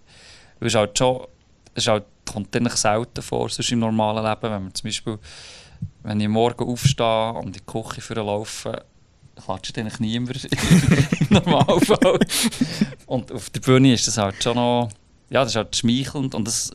Mhm. 0.59 0.67
Es 0.67 0.67
ist 0.67 0.75
halt 0.75 0.97
schon, 0.97 1.27
es 1.73 1.87
halt, 1.87 2.05
kommt 2.31 2.55
eigentlich 2.55 2.75
selten 2.75 3.21
vor, 3.21 3.49
sonst 3.49 3.71
im 3.71 3.79
normalen 3.79 4.23
Leben, 4.23 4.41
wenn 4.41 4.63
man 4.63 4.73
zum 4.73 4.87
Beispiel 4.87 5.19
wenn 6.03 6.19
ich 6.19 6.27
morgen 6.27 6.67
aufstehe 6.67 7.33
und 7.33 7.47
in 7.47 7.53
die 7.53 7.59
Küche 7.61 8.01
für 8.01 8.15
laufe, 8.15 8.85
klatscht 9.35 9.77
eigentlich 9.77 9.99
niemand 9.99 10.45
im 10.45 11.27
Normalfall. 11.29 12.19
und 13.05 13.31
auf 13.31 13.49
der 13.49 13.59
Bühne 13.61 13.93
ist 13.93 14.07
das 14.07 14.17
halt 14.17 14.41
schon 14.41 14.55
noch, 14.55 14.89
ja, 15.29 15.41
das 15.41 15.51
ist 15.51 15.55
halt 15.55 15.75
schmeichelnd 15.75 16.35
und 16.35 16.47
das, 16.47 16.71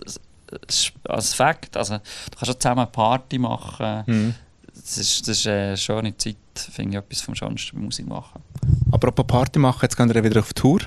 das 0.64 0.93
als 1.05 1.35
Fakt, 1.35 1.76
also 1.76 1.95
du 1.95 2.00
kannst 2.37 2.47
schon 2.47 2.61
zusammen 2.61 2.81
eine 2.81 2.90
Party 2.90 3.38
machen, 3.38 4.02
mhm. 4.07 4.35
das, 4.75 4.99
ist, 4.99 5.29
das 5.29 5.38
ist 5.38 5.47
eine 5.47 5.76
schöne 5.76 6.17
Zeit, 6.17 6.37
finde 6.55 6.99
ich 6.99 7.05
etwas 7.05 7.21
vom 7.21 7.35
Schönsten 7.35 7.81
Musik 7.81 8.07
machen. 8.07 8.43
Apropos 8.90 9.26
Party 9.26 9.59
machen, 9.59 9.81
jetzt 9.83 9.97
gehen 9.97 10.12
wir 10.12 10.25
wieder 10.25 10.40
auf 10.40 10.52
Tour. 10.52 10.81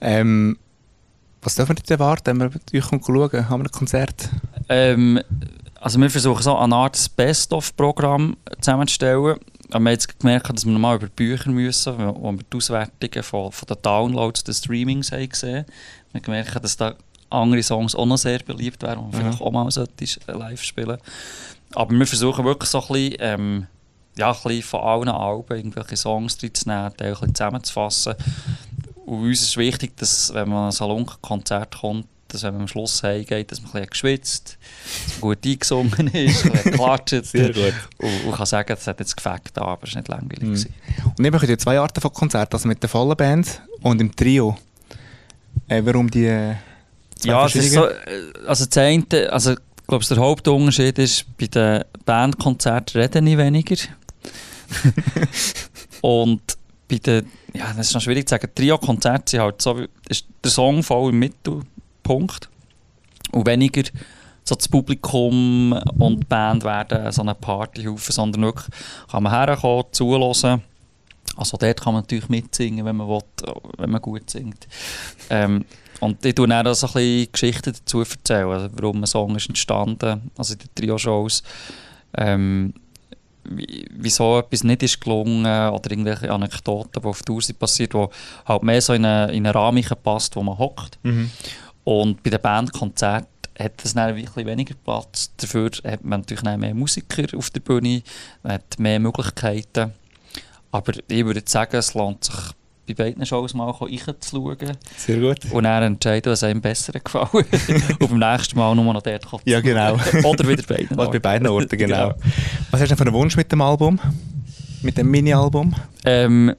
Ähm, 0.00 0.56
was 1.42 1.54
dürfen 1.54 1.76
wir 1.76 1.82
denn 1.82 1.98
erwarten, 1.98 2.40
wenn 2.40 2.52
wir 2.52 2.80
euch 2.80 3.04
schauen? 3.04 3.48
Haben 3.48 3.62
wir 3.62 3.68
ein 3.68 3.72
Konzert? 3.72 4.28
Ähm, 4.68 5.20
also 5.80 5.98
wir 5.98 6.10
versuchen 6.10 6.42
so 6.42 6.56
eine 6.56 6.74
Art 6.74 7.16
Best-of-Programm 7.16 8.36
zusammenzustellen. 8.60 9.38
Wir 9.70 9.76
haben 9.76 9.86
jetzt 9.88 10.18
gemerkt, 10.18 10.48
dass 10.48 10.64
wir 10.64 10.72
nochmal 10.72 10.96
über 10.96 11.06
Bücher 11.06 11.50
müssen, 11.50 11.96
wo 11.98 12.32
wir 12.32 12.38
die 12.52 12.56
Auswertungen 12.56 13.22
von, 13.22 13.52
von 13.52 13.66
den 13.66 13.76
Downloads 13.82 14.44
des 14.44 14.58
Streamings 14.58 15.12
haben 15.12 15.28
gesehen. 15.28 15.64
Wir 16.10 16.20
haben 16.20 16.24
gemerkt, 16.24 16.64
dass 16.64 16.76
da 16.76 16.94
andere 17.30 17.62
Songs 17.62 17.94
auch 17.94 18.06
noch 18.06 18.18
sehr 18.18 18.40
beliebt 18.40 18.82
wären, 18.82 18.98
die 18.98 19.02
man 19.02 19.10
mhm. 19.10 19.14
vielleicht 19.14 19.40
auch 19.40 19.52
mal 19.52 19.68
äh, 19.68 20.32
live 20.32 20.62
spielen 20.62 20.98
Aber 21.74 21.94
wir 21.94 22.06
versuchen 22.06 22.44
wirklich 22.44 22.70
so 22.70 22.80
ein 22.80 22.88
bisschen, 22.88 23.16
ähm, 23.20 23.66
ja, 24.16 24.32
ein 24.32 24.36
bisschen 24.42 24.62
von 24.62 24.80
allen 24.80 25.08
Alben 25.08 25.56
irgendwelche 25.56 25.96
Songs 25.96 26.36
drin 26.36 26.54
zu 26.54 26.68
nehmen, 26.68 26.92
die 26.98 27.04
ein 27.04 27.10
bisschen 27.12 27.34
zusammenzufassen. 27.34 28.14
Und 29.06 29.22
uns 29.22 29.42
ist 29.42 29.56
wichtig, 29.56 29.96
dass 29.96 30.34
wenn 30.34 30.48
man 30.48 30.58
an 30.58 30.64
ein 30.66 30.72
Salonkonzert 30.72 31.78
kommt, 31.78 32.06
dass 32.32 32.42
wenn 32.42 32.54
man 32.54 32.62
am 32.62 32.68
Schluss 32.68 33.02
heimgeht, 33.02 33.50
dass 33.50 33.60
man 33.60 33.68
ein 33.68 33.72
bisschen 33.72 33.90
geschwitzt 33.90 34.58
dass 35.06 35.20
man 35.20 35.20
gut 35.20 35.38
eingesungen 35.44 36.08
ist, 36.08 36.42
geklatscht 36.42 37.24
Sehr 37.24 37.52
gut. 37.52 37.74
Und, 37.98 38.24
und 38.26 38.32
kann 38.32 38.46
sagen, 38.46 38.72
es 38.72 38.86
hat 38.86 39.00
jetzt 39.00 39.16
gefällt, 39.16 39.56
aber 39.56 39.78
es 39.82 39.94
war 39.94 40.00
nicht 40.00 40.08
langweilig. 40.08 40.42
Mhm. 40.42 41.12
Und 41.18 41.24
eben 41.24 41.38
könnt 41.38 41.50
ihr 41.50 41.58
zwei 41.58 41.78
Arten 41.78 42.00
von 42.00 42.12
Konzerten, 42.12 42.54
also 42.54 42.68
mit 42.68 42.82
der 42.82 42.88
vollen 42.88 43.16
Band 43.16 43.60
und 43.82 44.00
im 44.00 44.14
Trio. 44.14 44.56
Äh, 45.68 45.82
warum 45.84 46.10
die 46.10 46.26
äh, 46.26 46.54
Ja, 47.24 47.46
es 47.46 47.54
ist 47.54 47.72
so, 47.72 47.86
äh, 47.86 47.94
also 48.46 48.66
das 48.66 48.76
eine, 48.78 49.04
also 49.30 49.52
ich 49.52 49.58
glaube, 49.86 50.04
der 50.04 50.16
Hauptunterschied 50.18 50.98
ist, 50.98 51.26
bei 51.36 51.46
den 51.46 51.84
Bandkonzerten 52.04 53.00
reden 53.00 53.26
ich 53.26 53.36
weniger. 53.36 53.76
und 56.00 56.40
bei 56.88 56.98
den, 56.98 57.26
ja, 57.54 57.72
das 57.76 57.88
ist 57.88 57.94
noch 57.94 58.00
schwierig 58.00 58.28
zu 58.28 58.34
sagen, 58.34 58.48
Trio-Konzerte 58.54 59.30
sind 59.30 59.40
halt 59.40 59.62
so, 59.62 59.80
ist 60.08 60.26
der 60.42 60.50
Song 60.50 60.82
voll 60.82 61.10
im 61.10 61.18
Mittel 61.18 61.62
Punkt. 62.10 62.48
Und 63.30 63.46
weniger 63.46 63.84
so 64.42 64.56
das 64.56 64.66
Publikum 64.66 65.72
und 65.98 66.20
die 66.20 66.26
Band 66.26 66.64
werden 66.64 67.12
so 67.12 67.22
eine 67.22 67.36
Partyhaufen, 67.36 68.12
sondern 68.12 68.42
wirklich 68.42 68.66
kann 69.08 69.22
man 69.22 69.32
herkommen, 69.32 69.84
zuhören. 69.92 70.62
Also 71.36 71.56
dort 71.56 71.80
kann 71.80 71.94
man 71.94 72.02
natürlich 72.02 72.28
mitsingen, 72.28 72.84
wenn 72.84 72.96
man 72.96 73.06
will, 73.06 73.22
wenn 73.78 73.90
man 73.90 74.02
gut 74.02 74.28
singt. 74.28 74.66
Ähm, 75.28 75.64
und 76.00 76.24
ich 76.24 76.34
tue 76.34 76.48
dann 76.48 76.74
so 76.74 76.88
ein 76.88 76.92
bisschen 76.92 77.32
Geschichten 77.32 77.72
dazu 77.72 78.00
erzählen, 78.00 78.48
also 78.48 78.68
warum 78.72 79.02
ein 79.02 79.06
Song 79.06 79.36
ist 79.36 79.48
entstanden, 79.48 80.32
also 80.36 80.54
in 80.54 80.58
den 80.58 80.74
Trio-Shows. 80.74 81.44
Ähm, 82.16 82.74
wieso 83.44 84.38
etwas 84.38 84.64
nicht 84.64 84.82
ist 84.82 85.00
gelungen 85.00 85.44
oder 85.44 85.90
irgendwelche 85.90 86.32
Anekdoten, 86.32 87.00
die 87.00 87.08
auf 87.08 87.22
Tour 87.22 87.40
sind 87.40 87.58
passiert, 87.58 87.94
die 87.94 88.06
halt 88.46 88.62
mehr 88.64 88.80
so 88.80 88.94
in 88.94 89.04
einen, 89.04 89.30
in 89.30 89.46
Rahmen 89.46 89.84
passt, 90.02 90.34
wo 90.34 90.42
man 90.42 90.58
hockt. 90.58 90.98
Mhm. 91.04 91.30
Und 91.90 92.22
bei 92.22 92.30
den 92.30 92.40
Bandkonzerten 92.40 93.26
hat 93.58 93.84
es 93.84 93.94
dann 93.94 94.14
wirklich 94.14 94.46
weniger 94.46 94.76
Platz. 94.84 95.32
Dafür 95.36 95.70
hat 95.84 96.04
man 96.04 96.20
natürlich 96.20 96.44
mehr 96.44 96.72
Musiker 96.72 97.36
auf 97.36 97.50
der 97.50 97.58
Bühne, 97.58 98.02
man 98.44 98.52
hat 98.52 98.78
mehr 98.78 99.00
Möglichkeiten. 99.00 99.92
Aber 100.70 100.92
ich 101.08 101.24
würde 101.26 101.42
sagen, 101.44 101.76
es 101.76 101.94
lohnt 101.94 102.22
sich 102.22 102.36
bei 102.86 102.94
beiden 102.94 103.26
Shows 103.26 103.54
mal 103.54 103.70
reinzuschauen. 103.70 104.76
Sehr 104.98 105.18
gut. 105.18 105.50
Und 105.50 105.64
dann 105.64 105.82
entscheiden, 105.82 106.30
was 106.30 106.44
einem 106.44 106.60
besser 106.60 106.92
gefällt. 106.92 107.34
und 107.34 107.98
beim 107.98 108.18
nächsten 108.20 108.56
Mal 108.56 108.72
nur 108.76 108.94
noch 108.94 109.02
dort 109.02 109.26
kommen. 109.26 109.42
Ja, 109.46 109.60
genau. 109.60 109.94
Oder 110.22 110.46
wieder 110.46 110.62
bei 110.62 110.76
beiden 110.76 110.96
Orten. 110.96 111.12
bei 111.12 111.18
beiden 111.18 111.48
Orten, 111.48 111.76
genau. 111.76 112.10
genau. 112.10 112.20
Was 112.70 112.80
hast 112.80 112.82
du 112.82 112.86
denn 112.86 112.96
für 112.98 113.04
einen 113.06 113.14
Wunsch 113.14 113.36
mit 113.36 113.50
dem 113.50 113.62
Album? 113.62 113.98
Mit 114.82 114.96
dem 114.96 115.10
Mini-Album? 115.10 115.74
Ähm, 116.04 116.54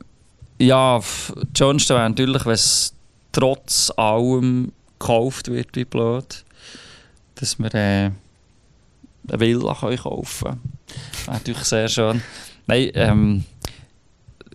ja, 0.59 0.99
Schönste 1.57 1.95
wäre 1.95 2.09
natürlich, 2.09 2.45
wenn 2.45 2.51
es 2.51 2.93
trotz 3.31 3.93
allem 3.95 4.73
gekauft 5.01 5.47
wird, 5.49 5.75
wie 5.75 5.85
blöd, 5.85 6.45
dass 7.35 7.57
wir 7.59 7.73
äh, 7.73 8.11
eine 9.27 9.39
Villa 9.39 9.75
können 9.75 9.97
kaufen. 9.97 10.59
Das 10.87 11.27
wäre 11.27 11.37
natürlich 11.37 11.63
sehr 11.63 11.89
schön. 11.89 12.21
Nein, 12.67 12.91
ähm, 12.93 13.43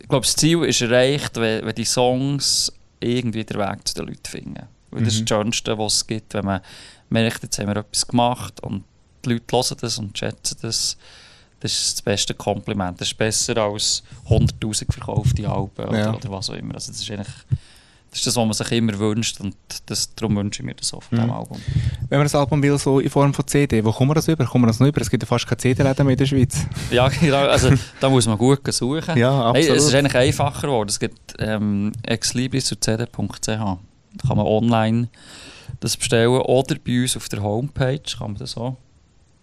ich 0.00 0.08
glaube, 0.08 0.24
das 0.24 0.36
Ziel 0.36 0.62
ist 0.64 0.80
erreicht, 0.80 1.36
wenn, 1.36 1.66
wenn 1.66 1.74
die 1.74 1.84
Songs 1.84 2.72
irgendwie 3.00 3.44
den 3.44 3.58
Weg 3.58 3.86
zu 3.88 3.94
den 3.94 4.06
Leuten 4.06 4.28
finden. 4.28 4.66
Weil 4.90 5.04
das 5.04 5.14
ist 5.14 5.28
das 5.28 5.38
mhm. 5.38 5.42
Schönste, 5.42 5.78
was 5.78 5.96
es 5.96 6.06
gibt, 6.06 6.34
wenn 6.34 6.44
man 6.44 6.60
merkt, 7.08 7.42
jetzt 7.42 7.58
haben 7.58 7.68
wir 7.68 7.76
etwas 7.76 8.06
gemacht 8.06 8.60
und 8.60 8.84
die 9.24 9.30
Leute 9.30 9.56
hören 9.56 9.76
das 9.80 9.98
und 9.98 10.16
schätzen 10.16 10.58
das. 10.62 10.96
Das 11.58 11.72
ist 11.72 11.94
das 11.94 12.02
beste 12.02 12.34
Kompliment. 12.34 13.00
Das 13.00 13.08
ist 13.08 13.16
besser 13.16 13.56
als 13.56 14.02
100'000 14.28 14.92
verkaufte 14.92 15.48
Alben 15.48 15.88
oder, 15.88 15.98
ja. 15.98 16.14
oder 16.14 16.30
was 16.30 16.50
auch 16.50 16.54
immer. 16.54 16.74
Also 16.74 16.92
das 16.92 17.00
ist 17.00 17.10
eigentlich 17.10 17.34
das 18.16 18.20
ist 18.20 18.26
das, 18.28 18.36
was 18.36 18.46
man 18.46 18.52
sich 18.54 18.78
immer 18.78 18.98
wünscht 18.98 19.40
und 19.40 19.54
das, 19.84 20.14
darum 20.14 20.36
wünsche 20.36 20.62
ich 20.62 20.66
mir 20.66 20.74
das 20.74 20.88
von 20.88 21.00
mhm. 21.10 21.16
diesem 21.16 21.30
Album. 21.30 21.60
Wenn 22.08 22.18
man 22.18 22.24
das 22.24 22.34
Album 22.34 22.62
will, 22.62 22.78
so 22.78 22.98
in 22.98 23.10
Form 23.10 23.34
von 23.34 23.46
CD, 23.46 23.84
wo 23.84 23.92
kommen 23.92 24.10
wir 24.10 24.14
das 24.14 24.26
über? 24.26 24.46
Kommen 24.46 24.64
wir 24.64 24.68
das 24.68 24.80
noch 24.80 24.86
über? 24.86 25.02
Es 25.02 25.10
gibt 25.10 25.22
ja 25.22 25.26
fast 25.26 25.46
keine 25.46 25.58
CD-Läden 25.58 26.06
mehr 26.06 26.12
in 26.12 26.18
der 26.18 26.26
Schweiz. 26.26 26.66
ja, 26.90 27.08
genau. 27.08 27.46
Also 27.46 27.72
da 28.00 28.08
muss 28.08 28.26
man 28.26 28.38
gut 28.38 28.60
suchen. 28.72 29.18
Ja, 29.18 29.48
absolut. 29.48 29.68
Hey, 29.68 29.76
es 29.76 29.84
ist 29.84 29.94
eigentlich 29.94 30.16
einfacher 30.16 30.62
geworden. 30.62 30.88
Es 30.88 30.98
gibt 30.98 31.34
ähm, 31.38 31.92
exlibris 32.02 32.64
zu 32.64 32.76
cd.ch. 32.76 33.46
Da 33.46 34.28
kann 34.28 34.36
man 34.36 34.46
online 34.46 35.08
das 35.80 35.96
bestellen 35.96 36.28
oder 36.28 36.76
bei 36.82 37.02
uns 37.02 37.18
auf 37.18 37.28
der 37.28 37.42
Homepage 37.42 38.00
kann 38.16 38.32
man 38.32 38.38
das 38.38 38.56
auch 38.56 38.76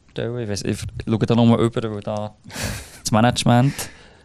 bestellen. 0.07 0.39
Ich, 0.39 0.49
weiss, 0.49 0.63
ich 0.63 0.79
schaue 1.07 1.19
da 1.19 1.35
nochmal 1.35 1.59
über, 1.59 1.93
weil 1.93 2.01
da 2.01 2.33
das 3.03 3.11
Management 3.11 3.73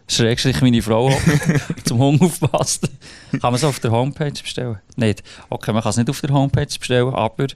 Schrägstrich 0.09 0.61
meine 0.61 0.81
Frau 0.81 1.11
zum 1.85 1.99
Hunger 1.99 2.23
aufpassen. 2.23 2.89
Kann 3.31 3.39
man 3.41 3.55
es 3.55 3.63
auf 3.63 3.79
der 3.79 3.91
Homepage 3.91 4.31
bestellen? 4.31 4.79
Nicht. 4.95 5.23
Okay, 5.49 5.71
man 5.71 5.83
kann 5.83 5.91
es 5.91 5.97
nicht 5.97 6.09
auf 6.09 6.19
der 6.21 6.31
Homepage 6.31 6.65
bestellen, 6.65 7.13
aber 7.13 7.47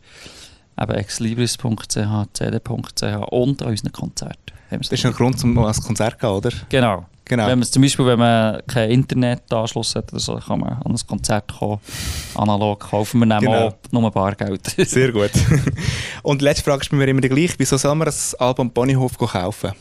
eben 0.80 0.92
exlibris.ch, 0.94 1.98
cd.ch 2.34 3.04
und 3.32 3.62
an 3.62 3.68
unseren 3.68 3.92
Konzerten. 3.92 4.38
Das 4.70 4.92
ist 4.92 5.06
ein 5.06 5.14
Grund, 5.14 5.44
um 5.44 5.58
ans 5.60 5.82
Konzert 5.82 6.14
zu 6.14 6.20
gehen, 6.20 6.30
oder? 6.30 6.50
Genau. 6.70 7.06
genau. 7.26 7.48
Wenn 7.48 7.60
man 7.60 7.68
zum 7.68 7.82
Beispiel, 7.82 8.06
wenn 8.06 8.20
man 8.20 8.62
keinen 8.68 8.92
Internetanschluss 8.92 9.96
hat, 9.96 10.10
so, 10.14 10.36
kann 10.36 10.60
man 10.60 10.74
an 10.74 10.92
ein 10.92 11.08
Konzert 11.08 11.52
kommen, 11.52 11.80
analog 12.36 12.80
kaufen. 12.80 13.20
Wir 13.20 13.26
nehmen 13.28 13.42
genau. 13.42 13.68
auch 13.68 13.76
nur 13.92 14.10
Bargeld. 14.12 14.66
Sehr 14.78 15.12
gut. 15.12 15.32
Und 16.24 16.42
die 16.42 16.46
letzte 16.46 16.64
Frage 16.64 16.82
ist 16.82 16.92
mir 16.92 17.08
immer 17.08 17.22
die 17.22 17.30
gleiche. 17.30 17.56
Wieso 17.58 17.78
soll 17.78 17.96
man 17.96 18.06
das 18.06 18.34
Album 18.36 18.72
Ponyhof 18.72 19.18
kaufen? 19.18 19.74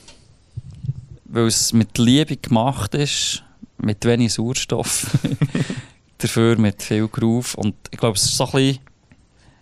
Weil 1.32 1.46
es 1.46 1.72
mit 1.72 1.98
Liebe 1.98 2.36
gemacht 2.36 2.94
ist, 2.94 3.42
mit 3.78 4.04
wenig 4.04 4.32
Sauerstoff, 4.34 5.18
dafür 6.18 6.56
mit 6.58 6.82
viel 6.82 7.08
Groove. 7.08 7.54
Und 7.54 7.74
ich 7.90 7.98
glaube, 7.98 8.16
es 8.16 8.24
ist 8.24 8.36
so 8.36 8.44
ein 8.44 8.52
bisschen, 8.52 8.78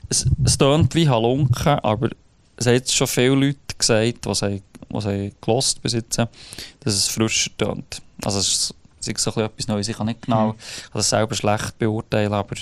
es, 0.08 0.26
es 0.44 0.58
tönt 0.58 0.94
wie 0.94 1.08
Halunken, 1.08 1.78
aber 1.78 2.10
es 2.56 2.66
haben 2.66 2.74
jetzt 2.74 2.94
schon 2.94 3.06
viele 3.06 3.34
Leute 3.34 3.58
gesagt, 3.78 4.26
die 4.26 4.34
sie, 4.34 5.32
gelost 5.40 5.80
besitzen, 5.80 6.26
dass 6.80 6.94
es 6.94 7.08
frischer 7.08 7.50
tönt. 7.56 8.02
Also 8.24 8.40
es 8.40 8.48
ist, 8.48 8.74
so 9.00 9.10
ein 9.10 9.14
bisschen 9.14 9.44
etwas 9.44 9.68
Neues. 9.68 9.88
Ich 9.88 9.96
kann 9.96 10.06
nicht 10.06 10.22
genau 10.22 10.48
Mhm. 10.48 10.54
ich 10.58 10.82
kann 10.82 10.98
das 10.98 11.08
selber 11.10 11.34
schlecht 11.34 11.78
beurteilen, 11.78 12.32
aber 12.32 12.56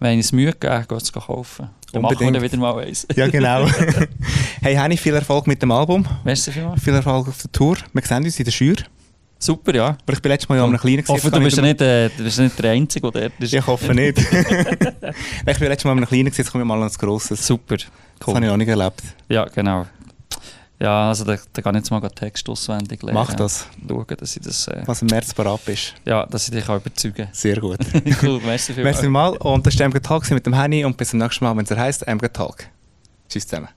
wenn 0.00 0.18
ich 0.18 0.26
es 0.26 0.32
Mühe 0.32 0.52
gebe, 0.52 0.84
geht 0.88 1.02
es 1.02 1.12
kaufen. 1.12 1.70
Dann 1.92 2.02
machen 2.02 2.18
wir 2.18 2.26
Unbedingt. 2.26 2.52
wieder 2.52 2.60
mal 2.60 2.78
eins. 2.82 3.06
Ja, 3.16 3.28
genau. 3.28 3.66
hey, 4.62 4.74
Henny, 4.74 4.96
viel 4.96 5.14
Erfolg 5.14 5.46
mit 5.46 5.60
dem 5.62 5.70
Album. 5.70 6.06
Merci 6.24 6.50
vielmals. 6.52 6.82
Viel 6.82 6.94
Erfolg 6.94 7.28
auf 7.28 7.40
der 7.42 7.52
Tour. 7.52 7.76
Wir 7.92 8.02
sehen 8.02 8.24
uns 8.24 8.38
in 8.38 8.44
der 8.44 8.52
Schür. 8.52 8.76
Super, 9.38 9.74
ja. 9.74 9.86
Aber 9.88 10.12
ich 10.12 10.22
bin 10.22 10.30
letztes 10.30 10.48
Mal 10.48 10.56
ja 10.56 10.62
an 10.62 10.70
einem 10.70 10.78
kleinen 10.78 11.00
Ich 11.00 11.08
hoffe, 11.08 11.30
du 11.30 11.40
bist 11.40 11.60
nicht, 11.60 11.80
äh, 11.80 12.08
du 12.16 12.22
bist 12.22 12.38
nicht 12.38 12.58
der 12.62 12.70
Einzige, 12.70 13.10
der 13.10 13.28
dort 13.28 13.40
ist. 13.40 13.52
Ich 13.52 13.66
hoffe 13.66 13.92
nicht. 13.94 14.16
Ich 14.18 14.24
bin 15.58 15.68
letztes 15.68 15.84
Mal 15.84 15.90
an 15.92 15.98
einem 15.98 16.06
kleinen, 16.06 16.26
gewesen, 16.26 16.38
jetzt 16.42 16.52
komme 16.52 16.62
ich 16.62 16.68
mal 16.68 16.80
an 16.80 16.88
ein 16.88 16.94
grosses. 16.96 17.44
Super. 17.44 17.76
Das 17.76 17.86
habe 18.28 18.38
ich 18.38 18.44
Cool. 18.44 18.50
noch 18.50 18.56
nicht 18.56 18.68
erlebt. 18.68 19.02
Ja, 19.28 19.44
genau. 19.46 19.86
Ja, 20.82 21.08
also 21.08 21.24
da, 21.24 21.36
da 21.52 21.62
kann 21.62 21.76
ich 21.76 21.82
jetzt 21.82 21.90
mal 21.92 22.00
den 22.00 22.10
Text 22.10 22.48
auswendig 22.48 23.02
lernen. 23.04 23.14
Mach 23.14 23.32
das, 23.34 23.68
Schauen, 23.88 24.04
dass 24.18 24.36
ich 24.36 24.42
das, 24.42 24.66
äh, 24.66 24.82
was 24.84 25.00
im 25.00 25.06
März 25.06 25.32
parat 25.32 25.64
bist. 25.64 25.94
ja, 26.04 26.26
dass 26.26 26.48
ich 26.48 26.54
dich 26.54 26.68
auch 26.68 26.76
überzeugen 26.76 27.28
Sehr 27.30 27.60
gut. 27.60 27.78
cool, 28.22 28.40
merci 28.44 28.74
vielmals. 28.74 28.96
Merci 28.96 29.08
mal. 29.08 29.36
Und 29.36 29.64
das 29.64 29.78
war 29.78 29.86
MG 29.86 30.00
Talk 30.00 30.28
mit 30.32 30.44
dem 30.44 30.54
Henny 30.54 30.84
und 30.84 30.96
bis 30.96 31.10
zum 31.10 31.20
nächsten 31.20 31.44
Mal, 31.44 31.56
wenn 31.56 31.64
es 31.64 31.70
heißt 31.70 32.08
MG 32.08 32.28
Talk. 32.32 32.66
Tschüss 33.28 33.46
zusammen. 33.46 33.68